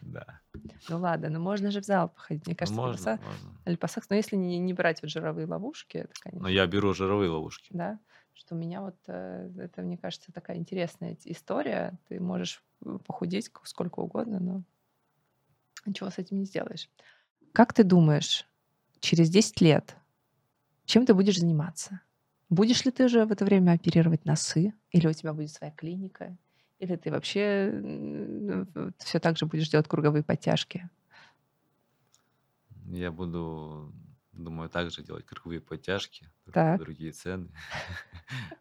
Да. 0.01 0.41
Ну 0.89 0.99
ладно, 0.99 1.29
ну 1.29 1.39
можно 1.39 1.71
же 1.71 1.81
в 1.81 1.85
зал 1.85 2.09
походить. 2.09 2.45
Мне 2.45 2.53
Ну, 2.53 2.57
кажется, 2.57 2.81
можно, 2.81 2.97
липоса- 3.01 3.21
можно. 3.23 3.57
липосакс, 3.65 4.09
но 4.09 4.15
если 4.15 4.35
не, 4.35 4.73
брать 4.73 5.01
вот 5.01 5.09
жировые 5.11 5.47
ловушки, 5.47 5.97
это, 5.97 6.13
конечно, 6.19 6.43
Но 6.43 6.49
я 6.49 6.67
беру 6.67 6.93
жировые 6.93 7.29
ловушки. 7.29 7.69
да, 7.71 7.99
что 8.33 8.55
у 8.55 8.57
меня 8.57 8.81
вот 8.81 8.97
э, 9.07 9.51
это, 9.57 9.81
мне 9.81 9.97
кажется, 9.97 10.31
такая 10.31 10.57
интересная 10.57 11.17
история. 11.25 11.97
Ты 12.07 12.19
можешь 12.19 12.63
э, 12.85 12.97
похудеть 13.05 13.49
сколько 13.63 13.99
угодно, 13.99 14.39
но 14.39 14.63
ничего 15.85 16.09
с 16.09 16.17
этим 16.17 16.39
не 16.39 16.45
сделаешь. 16.45 16.89
Как 17.53 17.73
ты 17.73 17.83
думаешь, 17.83 18.45
через 18.99 19.29
10 19.29 19.61
лет 19.61 19.95
чем 20.91 21.05
ты 21.05 21.13
будешь 21.13 21.39
заниматься? 21.39 22.01
Будешь 22.49 22.83
ли 22.83 22.91
ты 22.91 23.05
уже 23.05 23.25
в 23.25 23.31
это 23.31 23.45
время 23.45 23.71
оперировать 23.71 24.25
носы? 24.25 24.73
Или 24.91 25.07
у 25.07 25.13
тебя 25.13 25.31
будет 25.31 25.51
своя 25.51 25.71
клиника? 25.71 26.37
Или 26.79 26.97
ты 26.97 27.09
вообще 27.11 27.71
все 28.97 29.19
так 29.19 29.37
же 29.37 29.45
будешь 29.45 29.69
делать 29.69 29.87
круговые 29.87 30.21
подтяжки? 30.21 30.89
Я 32.87 33.09
буду, 33.13 33.93
думаю, 34.33 34.69
также 34.69 35.01
делать 35.01 35.25
круговые 35.25 35.61
подтяжки, 35.61 36.27
Так. 36.51 36.79
другие 36.79 37.13
цены. 37.13 37.47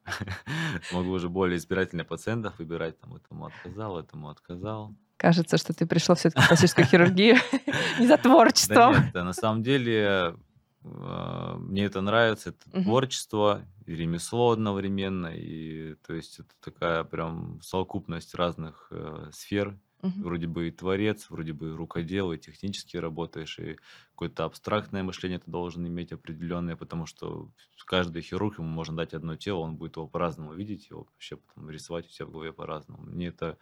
Могу 0.93 1.11
уже 1.11 1.29
более 1.29 1.57
избирательно 1.57 2.05
пациентов 2.05 2.61
выбирать, 2.61 3.01
там, 3.01 3.17
этому 3.17 3.47
отказал, 3.47 3.99
этому 3.99 4.29
отказал. 4.29 4.95
Кажется, 5.17 5.59
что 5.59 5.73
ты 5.73 5.85
пришел 5.85 6.15
все-таки 6.15 6.45
в 6.45 6.47
пластическую 6.49 6.87
хирургию 6.87 7.39
не 7.99 8.07
за 8.07 8.19
творчеством. 8.19 8.95
да, 9.13 9.25
на 9.25 9.33
самом 9.33 9.65
деле 9.65 10.37
мне 10.83 11.85
это 11.85 12.01
нравится, 12.01 12.51
это 12.51 12.71
Мгм. 12.73 12.83
творчество 12.83 13.67
и 13.87 13.95
ремесло 13.95 14.51
одновременно, 14.53 15.29
и 15.29 15.95
то 15.97 16.15
есть 16.15 16.39
это 16.41 16.51
такая 16.61 17.05
прям 17.05 17.61
совокупность 17.63 18.35
разных 18.35 18.89
э, 18.91 19.31
сфер. 19.33 19.79
Мгм. 20.03 20.25
Вроде 20.25 20.47
бы 20.47 20.69
и 20.69 20.71
творец, 20.71 21.31
вроде 21.31 21.55
бы 21.55 21.71
и 21.71 21.73
рукодел, 21.73 22.33
и 22.33 22.39
технически 22.39 22.99
работаешь, 22.99 23.59
и 23.59 23.79
какое-то 24.13 24.45
абстрактное 24.45 25.03
мышление 25.03 25.39
ты 25.39 25.51
должен 25.51 25.87
иметь 25.87 26.13
определенное, 26.13 26.77
потому 26.77 27.07
что 27.07 27.53
каждый 27.87 28.21
хирург 28.23 28.59
ему 28.59 28.69
можно 28.69 28.97
дать 28.97 29.15
одно 29.15 29.37
тело, 29.37 29.59
он 29.61 29.77
будет 29.77 29.97
его 29.97 30.09
по-разному 30.09 30.53
видеть, 30.53 30.91
его 30.91 31.05
вообще 31.05 31.37
потом 31.37 31.71
рисовать 31.71 32.07
у 32.07 32.11
себя 32.11 32.27
в 32.27 32.31
голове 32.33 32.53
по-разному. 32.53 33.03
Мне 33.03 33.29
это, 33.29 33.59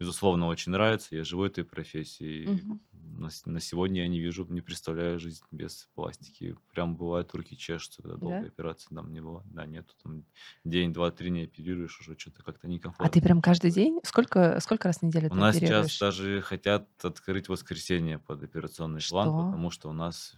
безусловно, 0.00 0.46
очень 0.48 0.72
нравится, 0.72 1.14
я 1.14 1.24
живу 1.24 1.44
этой 1.44 1.64
профессией. 1.64 2.48
Мгм. 2.48 2.80
На, 2.92 3.28
на 3.44 3.60
сегодня 3.60 4.02
я 4.02 4.08
не 4.08 4.18
вижу, 4.20 4.46
не 4.48 4.62
представляю 4.62 5.18
жизнь 5.20 5.42
без 5.50 5.88
пластики. 5.94 6.56
Прям 6.72 6.96
бывает, 6.96 7.32
руки 7.34 7.56
чешутся, 7.56 8.02
когда 8.02 8.16
долгая 8.16 8.42
Да? 8.42 8.46
операция, 8.48 8.94
там 8.94 9.12
не 9.12 9.20
было. 9.20 9.42
Да, 9.46 9.66
нету, 9.66 9.94
там 10.02 10.24
день, 10.64 10.92
два, 10.92 11.10
три 11.10 11.30
не 11.30 11.42
оперируешь, 11.44 12.00
уже 12.00 12.18
что-то 12.18 12.42
как-то 12.42 12.66
А 12.66 12.70
ты 12.70 12.74
некомфортно. 12.74 13.20
прям 13.20 13.42
каждый 13.42 13.70
день? 13.72 14.00
Сколько, 14.04 14.58
сколько 14.60 14.88
раз 14.88 14.98
в 14.98 15.02
неделю 15.02 15.26
У 15.26 15.34
ты 15.34 15.36
нас 15.36 15.54
сейчас 15.56 15.64
оперируешь? 15.64 15.98
даже 16.00 16.40
хотят 16.40 16.88
открыть 17.04 17.48
воскресенье 17.48 18.18
под 18.18 18.42
операционный 18.42 19.00
Что? 19.00 19.18
потому 19.46 19.70
что 19.70 19.90
у 19.90 19.92
нас 19.92 20.34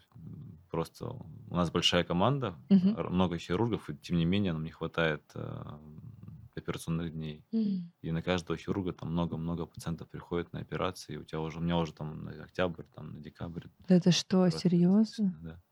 просто 0.71 1.07
у 1.09 1.55
нас 1.55 1.71
большая 1.71 2.03
команда, 2.05 2.57
р- 2.71 3.11
много 3.11 3.39
хирургов, 3.39 3.91
и 3.91 3.97
тем 3.97 4.17
не 4.17 4.25
менее 4.25 4.53
нам 4.55 4.65
не 4.65 4.71
хватает 4.71 5.23
э, 5.35 5.65
операционных 6.57 7.13
дней. 7.13 7.47
М. 7.53 7.93
И 8.03 8.13
на 8.13 8.23
каждого 8.23 8.57
хирурга 8.59 8.93
там 8.93 9.13
много-много 9.13 9.67
пациентов 9.67 10.11
приходит 10.11 10.53
на 10.53 10.61
операции. 10.61 11.17
У 11.17 11.25
тебя 11.25 11.41
уже, 11.41 11.59
у 11.59 11.63
меня 11.63 11.79
уже 11.79 11.95
там 11.95 12.25
на 12.25 12.33
октябрь, 12.45 12.85
там 12.95 13.15
на 13.17 13.21
декабрь. 13.21 13.69
Да 13.89 13.95
это 13.97 14.11
что, 14.13 14.49
серьезно? 14.51 15.35
Да. 15.41 15.63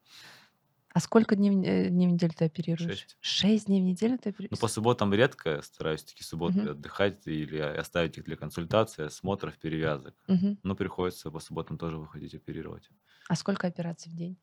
А 0.92 1.00
сколько 1.00 1.36
дней, 1.36 1.50
э, 1.64 1.88
дней 1.88 2.08
в 2.08 2.12
неделю 2.12 2.32
ты 2.36 2.44
оперируешь? 2.46 3.08
Шесть. 3.08 3.16
Шесть 3.20 3.66
дней 3.66 3.80
в 3.80 3.84
неделю 3.84 4.18
ты 4.18 4.30
Ну, 4.50 4.56
оперируешь? 4.56 4.58
по 4.58 4.68
субботам 4.68 5.14
редко 5.14 5.62
стараюсь 5.62 6.04
такие 6.04 6.24
субботы 6.24 6.62
Мгм. 6.62 6.70
отдыхать 6.70 7.26
или 7.26 7.58
оставить 7.58 8.18
их 8.18 8.24
для 8.24 8.36
консультации, 8.36 9.04
осмотров, 9.04 9.58
перевязок. 9.58 10.14
Мгм. 10.28 10.56
Но 10.62 10.74
приходится 10.74 11.30
по 11.30 11.38
субботам 11.40 11.78
тоже 11.78 11.98
выходить 11.98 12.34
оперировать. 12.34 12.90
А 13.28 13.34
сколько 13.36 13.66
операций 13.66 14.12
в 14.12 14.14
день? 14.14 14.36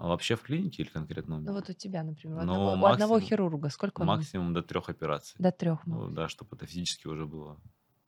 А 0.00 0.08
вообще 0.08 0.34
в 0.34 0.42
клинике 0.42 0.82
или 0.82 0.88
конкретно 0.90 1.36
у 1.36 1.40
Ну 1.44 1.52
меня? 1.52 1.52
вот 1.52 1.68
у 1.68 1.74
тебя, 1.74 2.02
например, 2.02 2.38
у 2.38 2.40
Ну, 2.40 2.54
одного, 2.54 2.76
у 2.80 2.86
одного 2.86 3.20
максимум, 3.20 3.20
хирурга 3.20 3.68
сколько 3.68 4.00
он? 4.02 4.26
максимум 4.30 4.54
до 4.54 4.62
трех 4.62 4.88
операций. 4.90 5.40
До 5.40 5.50
трех 5.50 5.86
Ну 5.86 6.08
максимум. 6.08 6.10
да, 6.10 6.28
чтобы 6.28 6.56
это 6.56 6.66
физически 6.66 7.08
уже 7.08 7.26
было 7.26 7.60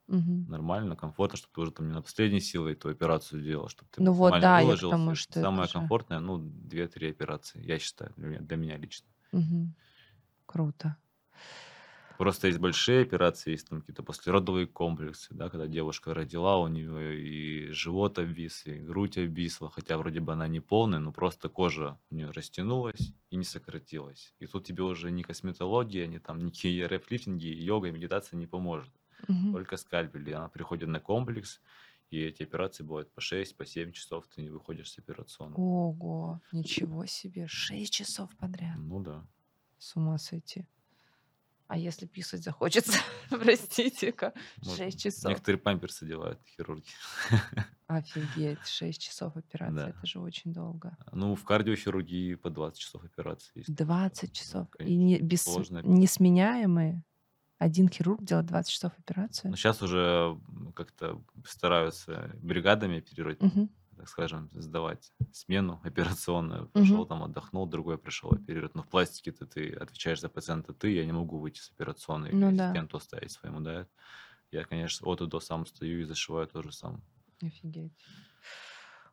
Мгм. 0.08 0.46
нормально, 0.46 0.96
комфортно, 0.96 1.38
чтобы 1.38 1.54
ты 1.54 1.60
уже 1.62 1.72
там 1.72 1.88
не 1.88 1.94
на 1.94 2.02
последней 2.02 2.40
силой 2.40 2.74
эту 2.74 2.90
операцию 2.90 3.42
делал, 3.42 3.68
чтобы 3.68 3.90
ты 3.92 4.02
Ну 4.04 4.12
вот, 4.12 4.38
да, 4.38 4.60
я 4.60 4.74
выложился. 4.74 4.84
тому, 4.86 5.14
что 5.14 5.40
это 5.40 5.62
Самое 5.62 5.66
же... 5.66 5.92
комфортное, 5.92 6.20
ну, 6.20 6.38
две-три 6.38 7.10
операции, 7.10 7.64
я 7.64 7.78
считаю, 7.78 8.14
для 8.16 8.28
меня, 8.28 8.40
для 8.42 8.56
меня 8.56 8.78
лично. 8.78 9.08
Мгм. 9.32 9.74
Круто. 10.46 10.96
Просто 12.18 12.48
есть 12.48 12.58
большие 12.58 13.02
операции, 13.02 13.52
есть 13.52 13.68
там 13.68 13.80
какие-то 13.80 14.02
послеродовые 14.02 14.66
комплексы, 14.66 15.34
да, 15.34 15.48
когда 15.48 15.66
девушка 15.66 16.14
родила, 16.14 16.58
у 16.58 16.68
нее 16.68 17.20
и 17.20 17.70
живот 17.72 18.18
обвис, 18.18 18.66
и 18.66 18.78
грудь 18.78 19.18
обвисла, 19.18 19.70
хотя 19.70 19.98
вроде 19.98 20.20
бы 20.20 20.32
она 20.32 20.48
не 20.48 20.60
полная, 20.60 20.98
но 20.98 21.12
просто 21.12 21.48
кожа 21.48 21.98
у 22.10 22.14
нее 22.14 22.30
растянулась 22.30 23.14
и 23.30 23.36
не 23.36 23.44
сократилась. 23.44 24.34
И 24.38 24.46
тут 24.46 24.64
тебе 24.64 24.82
уже 24.82 25.10
ни 25.10 25.22
косметология, 25.22 26.06
ни 26.06 26.18
там 26.18 26.38
никакие 26.38 26.86
РФ-лифтинги, 26.86 27.46
йога 27.46 27.88
и 27.88 27.92
медитация 27.92 28.36
не 28.36 28.46
поможет. 28.46 28.92
Мгм. 29.28 29.52
Только 29.52 29.76
скальпель. 29.76 30.28
И 30.28 30.32
она 30.32 30.48
приходит 30.48 30.88
на 30.88 31.00
комплекс, 31.00 31.60
и 32.10 32.20
эти 32.20 32.42
операции 32.42 32.84
бывают 32.84 33.10
по 33.12 33.20
6, 33.20 33.56
по 33.56 33.64
7 33.64 33.92
часов, 33.92 34.26
ты 34.28 34.42
не 34.42 34.50
выходишь 34.50 34.90
с 34.90 34.98
операционной. 34.98 35.56
Ого, 35.56 36.40
ничего 36.52 37.06
себе. 37.06 37.46
Шесть 37.48 37.92
часов 37.92 38.36
подряд. 38.36 38.76
Ну 38.76 39.00
да. 39.00 39.26
С 39.78 39.96
ума 39.96 40.18
сойти. 40.18 40.66
А 41.72 41.78
если 41.78 42.04
писать 42.04 42.42
захочется? 42.42 42.98
Простите-ка. 43.30 44.34
Можно. 44.58 44.76
Шесть 44.76 45.00
часов. 45.00 45.30
Некоторые 45.30 45.58
памперсы 45.58 46.04
делают 46.06 46.38
хирурги. 46.46 46.84
Офигеть, 47.86 48.66
шесть 48.66 49.00
часов 49.00 49.34
операции. 49.38 49.74
Да. 49.76 49.88
Это 49.88 50.06
же 50.06 50.20
очень 50.20 50.52
долго. 50.52 50.94
Ну, 51.12 51.34
в 51.34 51.42
кардиохирургии 51.44 52.34
по 52.34 52.50
20 52.50 52.78
часов 52.78 53.04
операции 53.04 53.60
есть. 53.60 53.74
20 53.74 54.28
Да, 54.28 54.34
часов. 54.34 54.68
И 54.74 54.78
конечно. 54.80 55.02
не, 55.02 55.18
без, 55.20 55.44
Сложная 55.44 55.82
несменяемые. 55.82 57.04
Один 57.56 57.88
хирург 57.88 58.22
делает 58.22 58.46
20 58.48 58.70
часов 58.70 58.92
операцию. 58.98 59.56
сейчас 59.56 59.80
уже 59.80 60.38
как-то 60.74 61.24
стараются 61.46 62.32
бригадами 62.42 62.98
оперировать, 62.98 63.40
Мгм. 63.40 63.70
Так 64.02 64.08
скажем, 64.08 64.50
сдавать 64.52 65.12
смену 65.30 65.80
операционную. 65.84 66.68
Пошел 66.70 67.06
Мгм. 67.06 67.06
там, 67.06 67.22
отдохнул, 67.22 67.68
другой 67.68 67.98
пришел 67.98 68.32
оперировать. 68.32 68.74
Но 68.74 68.82
в 68.82 68.88
пластике-то 68.88 69.46
ты 69.46 69.72
отвечаешь 69.74 70.20
за 70.20 70.28
пациента 70.28 70.74
ты, 70.74 70.90
я 70.92 71.06
не 71.06 71.12
могу 71.12 71.38
выйти 71.38 71.60
с 71.60 71.70
операционной 71.70 72.34
Ну 72.40 72.50
да. 72.56 72.70
ассистенту 72.72 72.96
оставить 72.96 73.30
своему 73.30 73.60
дать. 73.60 73.88
Я, 74.50 74.64
конечно, 74.64 75.08
от 75.08 75.20
и 75.22 75.26
до 75.28 75.40
сам 75.40 75.66
стою 75.66 76.00
и 76.00 76.04
зашиваю 76.04 76.48
тоже 76.48 76.72
сам. 76.72 77.04
Офигеть. 77.42 77.92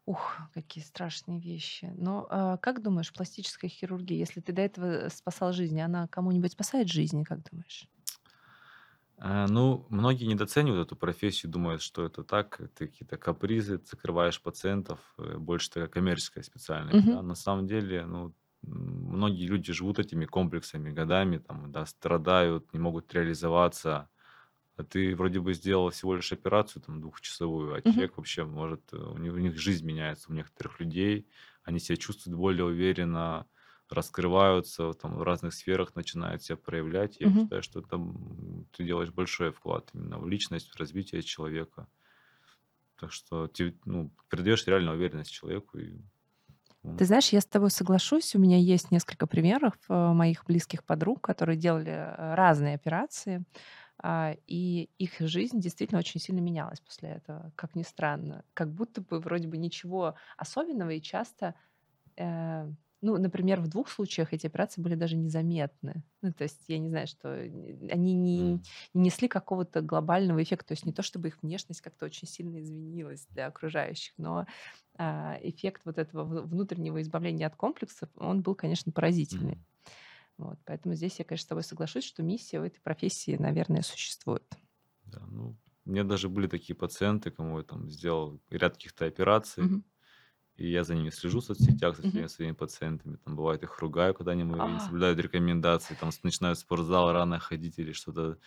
Ух, 0.06 0.38
какие 0.54 0.84
страшные 0.84 1.40
вещи. 1.40 1.92
Но 1.96 2.26
а, 2.30 2.58
как 2.58 2.82
думаешь, 2.82 3.14
пластическая 3.14 3.70
хирургия, 3.70 4.18
если 4.18 4.42
ты 4.42 4.52
до 4.54 4.62
этого 4.64 5.10
спасал 5.10 5.54
жизни, 5.54 5.80
она 5.82 6.08
кому-нибудь 6.08 6.54
спасает 6.54 6.90
жизни, 6.90 7.24
как 7.24 7.44
думаешь? 7.50 7.88
А, 9.22 9.48
Ну, 9.48 9.86
многие 9.90 10.26
недооценивают 10.26 10.88
эту 10.88 10.96
профессию, 10.96 11.52
думают, 11.52 11.82
что 11.82 12.06
это 12.06 12.24
так, 12.24 12.60
это 12.62 12.88
какие-то 12.88 13.18
капризы, 13.18 13.78
ты 13.80 13.86
закрываешь 13.88 14.42
пациентов, 14.42 15.14
э, 15.18 15.38
больше 15.38 15.70
такая 15.70 15.90
коммерческая 15.90 16.44
специальность. 16.44 17.02
Мгм. 17.02 17.20
Да? 17.20 17.22
На 17.22 17.36
самом 17.36 17.68
деле, 17.68 18.06
ну, 18.06 18.34
м, 18.64 18.72
многие 19.14 19.46
люди 19.48 19.74
живут 19.74 20.00
этими 20.00 20.26
комплексами 20.26 20.92
годами, 20.92 21.38
там, 21.40 21.72
да, 21.72 21.86
страдают, 21.86 22.72
не 22.74 22.80
могут 22.80 23.14
реализоваться. 23.14 24.10
А 24.78 24.84
ты 24.84 25.16
вроде 25.16 25.40
бы 25.42 25.54
сделал 25.54 25.90
всего 25.92 26.16
лишь 26.16 26.32
операцию 26.34 26.82
там 26.84 27.02
двухчасовую, 27.02 27.76
а 27.76 27.82
Мгм. 27.86 28.06
человек 28.06 28.18
вообще 28.18 28.46
может, 28.46 28.94
э, 28.94 28.98
у 28.98 29.18
них, 29.18 29.34
у 29.34 29.38
них 29.38 29.58
жизнь 29.60 29.86
меняется 29.86 30.32
у 30.32 30.36
некоторых 30.36 30.80
людей, 30.80 31.30
они 31.64 31.80
себя 31.80 31.98
чувствуют 31.98 32.38
более 32.40 32.66
уверенно, 32.66 33.48
раскрываются, 33.92 34.94
там, 34.94 35.18
в 35.18 35.24
разных 35.24 35.54
сферах 35.54 35.96
начинают 35.96 36.44
себя 36.44 36.58
проявлять. 36.58 37.20
Я 37.20 37.30
Мгм. 37.30 37.50
считаю, 37.50 37.64
что 37.64 37.82
там 37.82 38.68
ты 38.74 38.84
делаешь 38.86 39.12
большой 39.12 39.52
вклад 39.52 39.90
именно 39.94 40.20
в 40.20 40.28
личность, 40.28 40.70
в 40.70 40.80
развитие 40.80 41.22
человека. 41.24 41.88
Так 42.98 43.12
что 43.12 43.48
ты 43.48 43.80
ну, 43.86 44.14
придаешь 44.30 44.68
реально 44.68 44.92
уверенность 44.94 45.32
человеку. 45.32 45.80
И, 45.80 46.02
Ты 46.96 47.06
знаешь, 47.06 47.30
я 47.30 47.40
с 47.40 47.46
тобой 47.46 47.72
соглашусь. 47.72 48.36
У 48.36 48.40
меня 48.40 48.58
есть 48.58 48.92
несколько 48.92 49.26
примеров 49.26 49.74
э, 49.88 49.94
моих 49.94 50.44
близких 50.46 50.84
подруг, 50.84 51.22
которые 51.22 51.58
делали 51.58 51.92
э, 51.92 52.36
разные 52.36 52.76
операции, 52.76 53.46
а, 54.02 54.36
и 54.48 54.90
их 54.98 55.20
жизнь 55.20 55.60
действительно 55.62 56.00
очень 56.00 56.22
сильно 56.22 56.40
менялась 56.42 56.82
после 56.82 57.10
этого, 57.10 57.54
как 57.56 57.76
ни 57.76 57.84
странно. 57.84 58.46
Как 58.54 58.74
будто 58.74 59.02
бы 59.02 59.20
вроде 59.22 59.48
бы 59.50 59.58
ничего 59.58 60.16
особенного, 60.38 60.92
и 60.92 61.02
часто, 61.02 61.56
э, 62.18 62.68
ну, 63.02 63.18
например, 63.18 63.62
в 63.62 63.68
двух 63.70 63.90
случаях 63.90 64.34
эти 64.34 64.48
операции 64.48 64.82
были 64.82 64.96
даже 64.96 65.16
незаметны. 65.16 66.04
Ну, 66.22 66.34
то 66.34 66.44
есть 66.44 66.66
я 66.68 66.80
не 66.80 66.90
знаю, 66.90 67.08
что 67.08 67.30
э, 67.30 67.48
они 67.92 68.14
не, 68.14 68.56
не 68.56 68.62
несли 68.94 69.28
какого-то 69.28 69.82
глобального 69.82 70.44
эффекта. 70.44 70.70
То 70.70 70.72
есть 70.74 70.86
не 70.86 70.94
то, 70.94 71.02
чтобы 71.04 71.30
их 71.30 71.42
внешность 71.42 71.82
как-то 71.82 72.06
очень 72.06 72.28
сильно 72.28 72.62
изменилась 72.62 73.26
для 73.28 73.48
окружающих, 73.48 74.14
но 74.18 74.46
а, 74.98 75.38
эффект 75.42 75.84
вот 75.86 75.98
этого 75.98 76.24
внутреннего 76.44 77.02
избавления 77.02 77.48
от 77.48 77.56
комплексов, 77.56 78.10
он 78.16 78.42
был, 78.42 78.56
конечно, 78.56 78.92
поразительный. 78.92 79.58
м. 79.58 79.66
Вот, 80.38 80.60
поэтому 80.66 80.96
здесь 80.96 81.20
я, 81.20 81.26
конечно, 81.26 81.46
с 81.46 81.50
тобой 81.50 81.64
соглашусь, 81.64 82.06
что 82.06 82.24
миссия 82.24 82.60
в 82.62 82.64
этой 82.64 82.82
профессии, 82.82 83.38
наверное, 83.38 83.82
существует. 83.84 84.46
Да, 85.04 85.26
ну, 85.28 85.58
у 85.86 85.90
меня 85.90 86.04
даже 86.04 86.30
были 86.30 86.48
такие 86.48 86.76
пациенты, 86.76 87.32
кому 87.32 87.58
я 87.60 87.64
там 87.64 87.90
сделал 87.90 88.42
ряд 88.50 88.74
каких-то 88.74 89.06
операций, 89.06 89.66
Мгм. 89.66 89.84
И 90.60 90.70
я 90.70 90.84
за 90.84 90.96
ними 90.96 91.10
слежу 91.10 91.40
в 91.42 91.46
соцсетях, 91.46 91.96
со 91.96 92.04
всеми 92.04 92.28
своими 92.28 92.54
пациентами. 92.54 93.18
Там 93.18 93.36
бывает 93.36 93.64
их 93.64 93.80
ругаю, 93.80 94.14
когда 94.14 94.34
они 94.34 94.44
не 94.44 94.80
А. 94.80 94.80
соблюдают 94.80 95.20
рекомендации, 95.20 95.96
там 95.96 96.10
начинают 96.24 96.58
в 96.58 96.62
спортзал 96.62 97.12
рано 97.14 97.40
ходить 97.40 97.80
или 97.80 97.94
что-то 97.94 98.38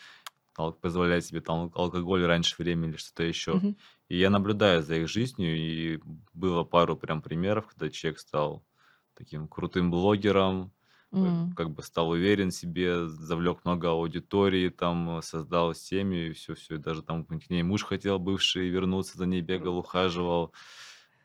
позволять 0.80 1.24
себе 1.24 1.40
там 1.40 1.56
ал- 1.60 1.72
алкоголь 1.74 2.24
раньше 2.24 2.56
времени 2.58 2.90
или 2.90 2.96
что-то 2.96 3.22
еще. 3.24 3.64
И 4.08 4.18
я 4.18 4.30
наблюдаю 4.30 4.82
за 4.82 4.96
их 4.96 5.08
жизнью, 5.08 5.56
и 5.56 6.00
было 6.34 6.64
пару 6.64 6.96
прям 6.96 7.22
примеров, 7.22 7.68
когда 7.68 7.88
человек 7.90 8.20
стал 8.20 8.66
таким 9.14 9.48
крутым 9.48 9.90
блогером, 9.90 10.72
М. 11.12 11.56
как 11.56 11.70
бы 11.70 11.82
стал 11.82 12.10
уверен 12.10 12.50
в 12.50 12.54
себе, 12.54 13.06
завлек 13.06 13.64
много 13.64 13.90
аудитории, 13.90 14.68
там 14.70 15.20
создал 15.22 15.74
семью 15.74 16.30
и 16.30 16.32
все, 16.32 16.54
все. 16.54 16.76
И 16.76 16.78
даже 16.78 17.02
там 17.02 17.24
к 17.26 17.50
ней 17.50 17.62
муж 17.62 17.84
хотел 17.84 18.18
бывший 18.18 18.68
вернуться, 18.68 19.18
за 19.18 19.26
ней 19.26 19.42
бегал, 19.42 19.76
ухаживал. 19.78 20.52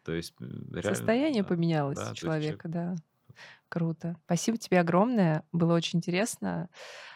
То 0.07 0.13
есть 0.13 0.33
реально, 0.39 0.95
Состояние 0.95 1.43
да, 1.43 1.49
поменялось 1.49 1.97
да, 1.97 2.15
человека, 2.15 2.69
да. 2.69 2.95
Круто. 3.67 4.15
Спасибо 4.23 4.57
тебе 4.57 4.79
огромное. 4.79 5.43
Было 5.51 5.75
очень 5.75 5.99
интересно. 5.99 6.69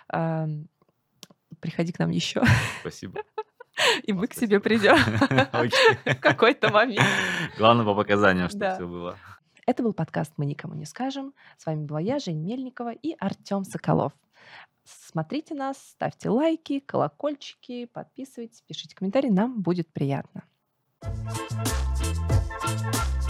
Приходи 0.09 1.93
к 1.93 1.99
нам 1.99 2.09
еще, 2.09 2.43
Спасибо. 2.81 3.21
и 4.03 4.11
мы 4.11 4.27
к 4.27 4.35
тебе 4.35 4.59
придем 4.59 4.97
в 6.05 6.19
какой-то 6.19 6.69
момент. 6.69 7.07
Главное 7.57 7.85
по 7.85 7.95
показаниям, 7.95 8.49
Да. 8.51 8.75
все 8.75 8.85
было. 8.85 9.17
Это 9.65 9.83
был 9.83 9.93
подкаст 9.93 10.33
«Мы 10.35 10.45
никому 10.45 10.73
не 10.73 10.85
скажем». 10.85 11.33
С 11.57 11.65
вами 11.65 11.85
была 11.85 12.01
я, 12.01 12.19
Жень 12.19 12.43
Мельникова 12.43 12.91
и 12.91 13.15
Артем 13.19 13.63
Соколов. 13.63 14.11
Смотрите 14.83 15.55
нас, 15.55 15.77
ставьте 15.77 16.29
лайки, 16.29 16.81
колокольчики, 16.81 17.85
подписывайтесь, 17.85 18.61
пишите 18.67 18.97
комментарии, 18.97 19.29
нам 19.29 19.61
будет 19.61 19.87
приятно. 19.93 20.43
you 22.67 23.20